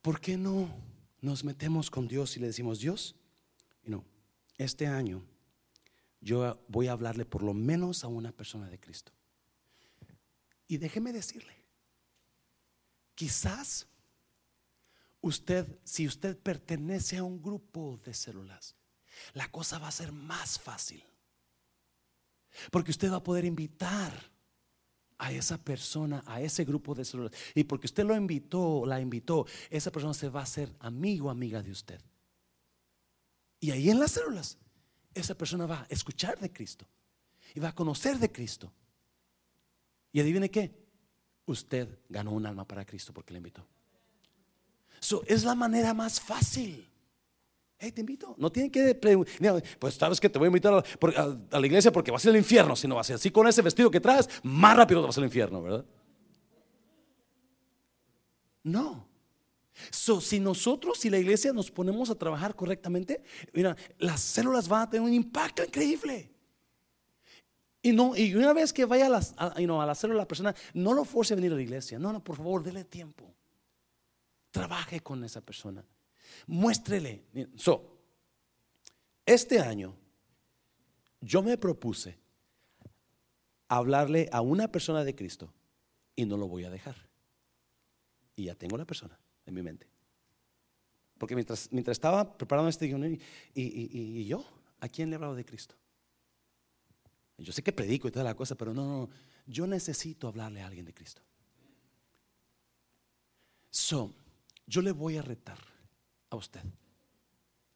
[0.02, 0.74] ¿Por qué no
[1.20, 3.14] nos metemos con Dios y le decimos, Dios,
[3.84, 4.04] no,
[4.56, 5.22] este año
[6.20, 9.12] yo voy a hablarle por lo menos a una persona de Cristo.
[10.68, 11.54] Y déjeme decirle,
[13.14, 13.86] quizás
[15.20, 18.76] usted, si usted pertenece a un grupo de células,
[19.32, 21.02] la cosa va a ser más fácil.
[22.70, 24.12] Porque usted va a poder invitar
[25.20, 27.32] a esa persona, a ese grupo de células.
[27.54, 31.62] Y porque usted lo invitó, la invitó, esa persona se va a hacer amigo, amiga
[31.62, 32.00] de usted.
[33.60, 34.56] Y ahí en las células,
[35.14, 36.86] esa persona va a escuchar de Cristo
[37.54, 38.72] y va a conocer de Cristo.
[40.10, 40.74] Y adivine qué,
[41.44, 43.66] usted ganó un alma para Cristo porque le invitó.
[44.98, 46.88] Eso es la manera más fácil.
[47.82, 48.34] Hey, te invito.
[48.36, 50.84] No tienen que preguntar, pues sabes que te voy a invitar
[51.16, 52.76] a, la iglesia porque vas al infierno.
[52.76, 55.62] Si no vas así con ese vestido que traes, más rápido te vas al infierno,
[55.62, 55.84] ¿verdad?
[58.62, 59.08] No.
[59.90, 63.22] Si nosotros, si la iglesia nos ponemos a trabajar correctamente,
[63.54, 66.30] mira, las células van a tener un impacto increíble.
[67.80, 71.06] Y, no, y una vez que vaya a, a la célula la persona, no lo
[71.06, 71.98] force a venir a la iglesia.
[71.98, 73.34] No, no, por favor, dele tiempo.
[74.50, 75.82] Trabaje con esa persona.
[76.46, 77.24] Muéstrele.
[77.56, 77.98] So,
[79.26, 79.94] este año
[81.20, 82.18] yo me propuse
[83.68, 85.52] hablarle a una persona de Cristo
[86.16, 86.96] y no lo voy a dejar.
[88.34, 89.86] Y ya tengo la persona en mi mente.
[91.18, 93.20] Porque mientras, mientras estaba preparando este y,
[93.54, 94.44] y, yo,
[94.80, 95.76] ¿a quién le he hablado de Cristo?
[97.36, 99.10] Yo sé que predico y toda la cosa, pero no, no,
[99.46, 101.22] yo necesito hablarle a alguien de Cristo.
[103.70, 104.14] So,
[104.66, 105.58] yo le voy a retar
[106.30, 106.62] a usted.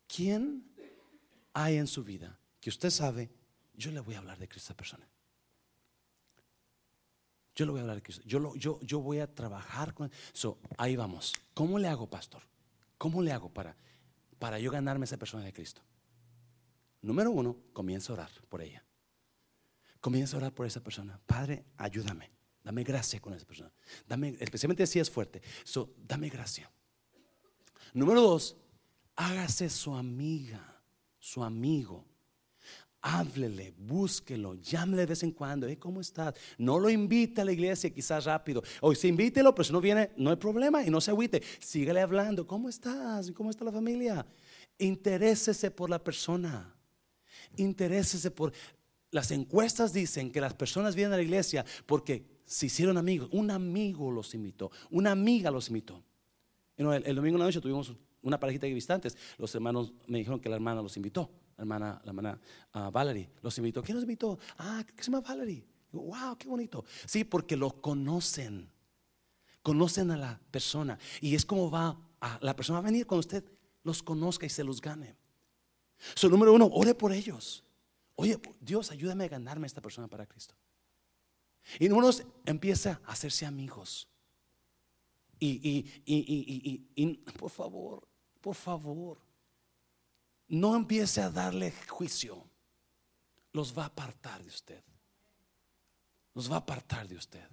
[0.07, 0.65] ¿Quién
[1.53, 3.31] hay en su vida que usted sabe?
[3.75, 5.09] Yo le voy a hablar de Cristo a esa persona.
[7.55, 8.23] Yo le voy a hablar de Cristo.
[8.25, 10.11] Yo, yo, yo voy a trabajar con.
[10.33, 11.33] So, ahí vamos.
[11.53, 12.43] ¿Cómo le hago, pastor?
[12.99, 13.77] ¿Cómo le hago para,
[14.39, 15.83] para yo ganarme a esa persona de Cristo?
[17.03, 18.85] Número uno, comienza a orar por ella.
[20.01, 21.21] Comienza a orar por esa persona.
[21.27, 22.31] Padre, ayúdame.
[22.63, 23.71] Dame gracia con esa persona.
[24.09, 25.43] Dame, especialmente si es fuerte.
[25.65, 26.71] So, dame gracia.
[27.95, 28.57] Número dos,
[29.15, 30.83] hágase su amiga,
[31.21, 32.05] su amigo.
[33.01, 35.69] Háblele, búsquelo, llámele de vez en cuando.
[35.79, 36.35] ¿Cómo estás?
[36.59, 38.65] No lo invite a la iglesia, quizás rápido.
[38.81, 41.41] O si invítelo, pero si no viene, no hay problema y no se agüite.
[41.61, 42.47] Síguele hablando.
[42.49, 43.31] ¿Cómo estás?
[43.31, 44.27] ¿Cómo está la familia?
[44.79, 46.75] Interésese por la persona.
[47.57, 48.53] Interésese por.
[49.13, 53.29] Las encuestas dicen que las personas vienen a la iglesia porque se hicieron amigos.
[53.31, 56.03] Un amigo los invitó, una amiga los invitó.
[56.77, 59.17] El, domingo en la noche tuvimos una parejita de visitantes.
[59.39, 61.31] Los hermanos me dijeron que la hermana los invitó.
[61.57, 62.41] La hermana, la hermana
[62.75, 63.83] uh, Valerie los invitó.
[63.83, 64.39] ¿Quién los invitó?
[64.59, 65.65] Ah, ¿qué se llama Valerie?
[65.93, 66.85] wow, qué bonito.
[67.07, 68.71] Sí, porque lo conocen.
[69.63, 70.99] Conocen a la persona.
[71.21, 71.97] Y es como va,
[72.41, 73.45] la persona va a venir cuando usted
[73.83, 75.17] los conozca y se los gane.
[76.15, 77.65] So, número uno, ore por ellos.
[78.17, 80.55] Oye, Dios, ayúdame a ganarme a esta persona para Cristo.
[81.79, 84.09] Y número dos, empieza a hacerse amigos.
[85.47, 88.09] Y, y, por favor,
[88.41, 89.19] por favor,
[90.49, 92.49] no empiece a darle juicio.
[93.53, 94.83] Los va a apartar de usted.
[96.33, 97.47] Los va a apartar de usted.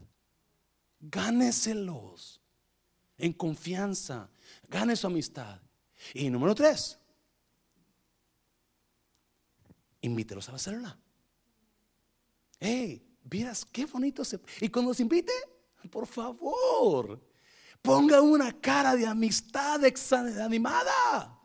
[0.99, 2.41] Gáneselos
[3.17, 4.29] en confianza.
[4.67, 5.61] Gane su amistad.
[6.13, 6.97] Y número tres,
[10.01, 10.99] invítelos a la célula.
[12.59, 14.39] Hey, miras qué bonito se.
[14.61, 15.33] Y cuando los invite,
[15.91, 17.30] por favor,
[17.81, 19.81] Ponga una cara de amistad
[20.39, 21.37] animada.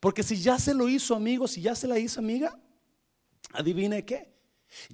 [0.00, 2.58] Porque si ya se lo hizo amigo, si ya se la hizo amiga,
[3.52, 4.32] adivine qué.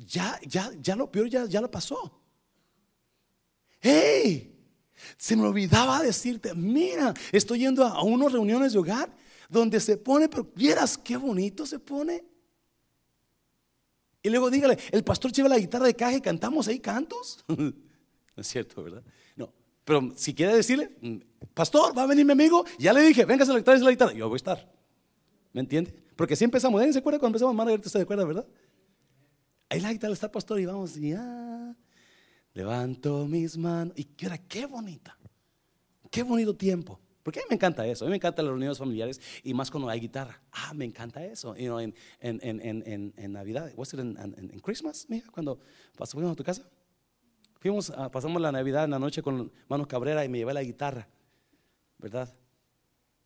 [0.07, 2.21] Ya, ya, ya lo peor ya, ya lo pasó.
[3.81, 4.55] ¡Hey!
[5.17, 9.11] Se me olvidaba decirte, mira, estoy yendo a, unas reuniones de hogar
[9.49, 12.25] donde se pone, pero vieras qué bonito se pone.
[14.23, 17.45] Y luego dígale, el pastor lleva la guitarra de caja y cantamos ahí cantos.
[18.39, 19.03] no es cierto, ¿verdad?
[19.35, 19.53] No,
[19.85, 21.17] pero si quiere decirle, mm,
[21.55, 24.13] pastor, va a venir mi amigo, ya le dije, venga a la guitarra, la guitarra,
[24.13, 24.73] yo voy a estar.
[25.53, 25.93] ¿Me entiende?
[26.15, 27.53] Porque si empezamos, ¿se acuerda cuando empezamos?
[27.53, 28.47] Margarita, ¿usted se acuerda, verdad?
[29.69, 31.75] Ahí la guitarra está pastor y vamos, ya.
[32.55, 33.93] Levanto mis manos.
[33.97, 35.19] Y era qué bonita.
[36.13, 37.01] Qué bonito tiempo.
[37.25, 38.05] Porque a mí me encanta eso.
[38.05, 40.41] A mí me encantan las reuniones familiares y más cuando hay guitarra.
[40.53, 41.57] Ah, me encanta eso.
[41.57, 45.29] You en, en, en, en, Navidad, ¿was it en, Christmas, mija?
[45.33, 45.59] Cuando
[45.97, 46.71] pasamos a tu casa.
[47.61, 51.09] Fuimos, pasamos la Navidad en la noche con Manos Cabrera y me llevé la guitarra,
[51.99, 52.33] ¿verdad?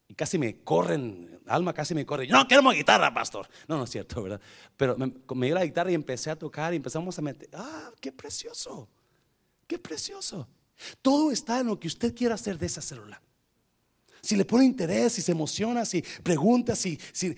[0.08, 2.26] Y casi me corren, Alma casi me corre.
[2.28, 3.48] No, queremos guitarra, pastor.
[3.68, 4.40] No, no es cierto, ¿verdad?
[4.76, 5.12] Pero me,
[5.46, 7.48] llevé la guitarra y empecé a tocar y empezamos a meter.
[7.52, 8.88] Ah, qué precioso.
[9.66, 10.48] Qué precioso.
[11.00, 13.20] Todo está en lo que usted quiera hacer de esa célula.
[14.20, 17.34] Si le pone interés, si se emociona, si pregunta, si, si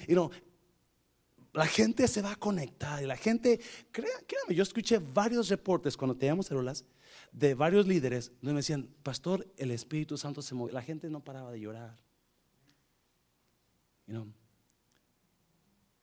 [1.55, 3.61] la gente se va a conectar y la gente,
[3.93, 6.85] créame, yo escuché varios reportes cuando teníamos células
[7.31, 10.75] de varios líderes donde me decían, pastor, el Espíritu Santo se movió.
[10.75, 11.97] La gente no paraba de llorar.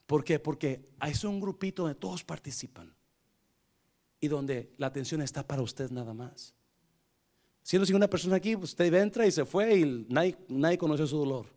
[0.07, 0.39] ¿Por qué?
[0.39, 2.95] Porque hay un grupito donde todos participan
[4.21, 6.53] y donde la atención está para usted nada más.
[7.61, 11.05] Siendo si una persona aquí, pues, usted entra y se fue y nadie, nadie conoció
[11.05, 11.47] su dolor.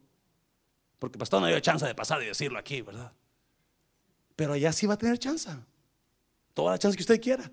[0.98, 3.12] Porque pastor no dio chance de pasar y decirlo aquí, ¿verdad?
[4.36, 5.50] Pero allá sí va a tener chance.
[6.52, 7.50] Toda la chance que usted quiera.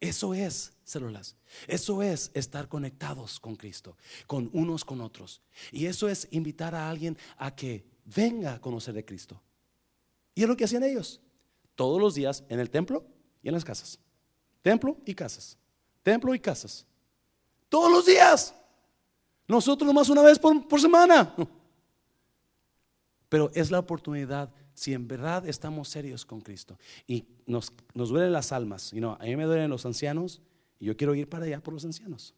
[0.00, 1.36] Eso es células.
[1.66, 3.96] Eso es estar conectados con Cristo,
[4.26, 5.42] con unos con otros.
[5.72, 9.40] Y eso es invitar a alguien a que venga a conocer de Cristo.
[10.34, 11.20] Y es lo que hacían ellos.
[11.74, 13.04] Todos los días en el templo
[13.42, 13.98] y en las casas.
[14.62, 15.58] Templo y casas.
[16.02, 16.86] Templo y casas.
[17.68, 18.54] Todos los días.
[19.46, 21.34] Nosotros nomás una vez por, semana.
[23.28, 28.32] Pero es la oportunidad si en verdad estamos serios con Cristo y nos, nos duelen
[28.32, 28.92] las almas.
[28.92, 30.40] Y no, a mí me duelen los ancianos
[30.78, 32.32] y yo quiero ir para allá por los ancianos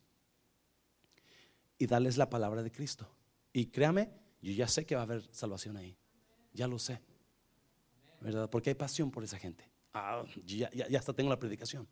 [1.76, 3.06] y darles la palabra de Cristo.
[3.52, 4.10] Y créame,
[4.40, 5.98] yo ya sé que va a haber salvación ahí.
[6.54, 7.02] Ya lo sé.
[8.22, 8.48] ¿Verdad?
[8.48, 9.68] Porque hay pasión por esa gente.
[9.92, 11.86] Ah, ya, ya, hasta tengo la predicación.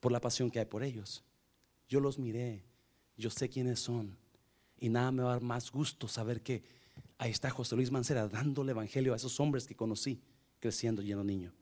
[0.00, 1.24] Por la pasión que hay por ellos.
[1.88, 2.62] Yo los miré,
[3.16, 4.18] yo sé quiénes son.
[4.76, 6.83] Y nada me va a dar más gusto saber que
[7.18, 10.20] ahí está José Luis Mancera dándole evangelio a esos hombres que conocí
[10.60, 11.52] creciendo y yendo niño.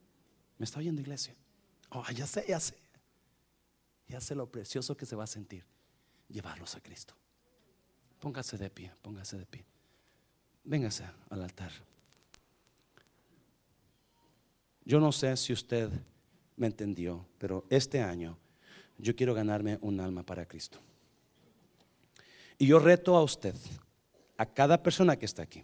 [0.57, 1.35] Me está oyendo iglesia.
[1.89, 2.75] Oh, ya sé, ya sé.
[4.07, 5.65] Ya sé lo precioso que se va a sentir
[6.29, 7.13] llevarlos a Cristo.
[8.19, 9.65] Póngase de pie, póngase de pie.
[10.63, 11.71] Véngase al altar.
[14.85, 15.89] Yo no sé si usted
[16.55, 18.37] me entendió, pero este año
[18.97, 20.79] yo quiero ganarme un alma para Cristo.
[22.57, 23.55] Y yo reto a usted,
[24.43, 25.63] a cada persona que está aquí,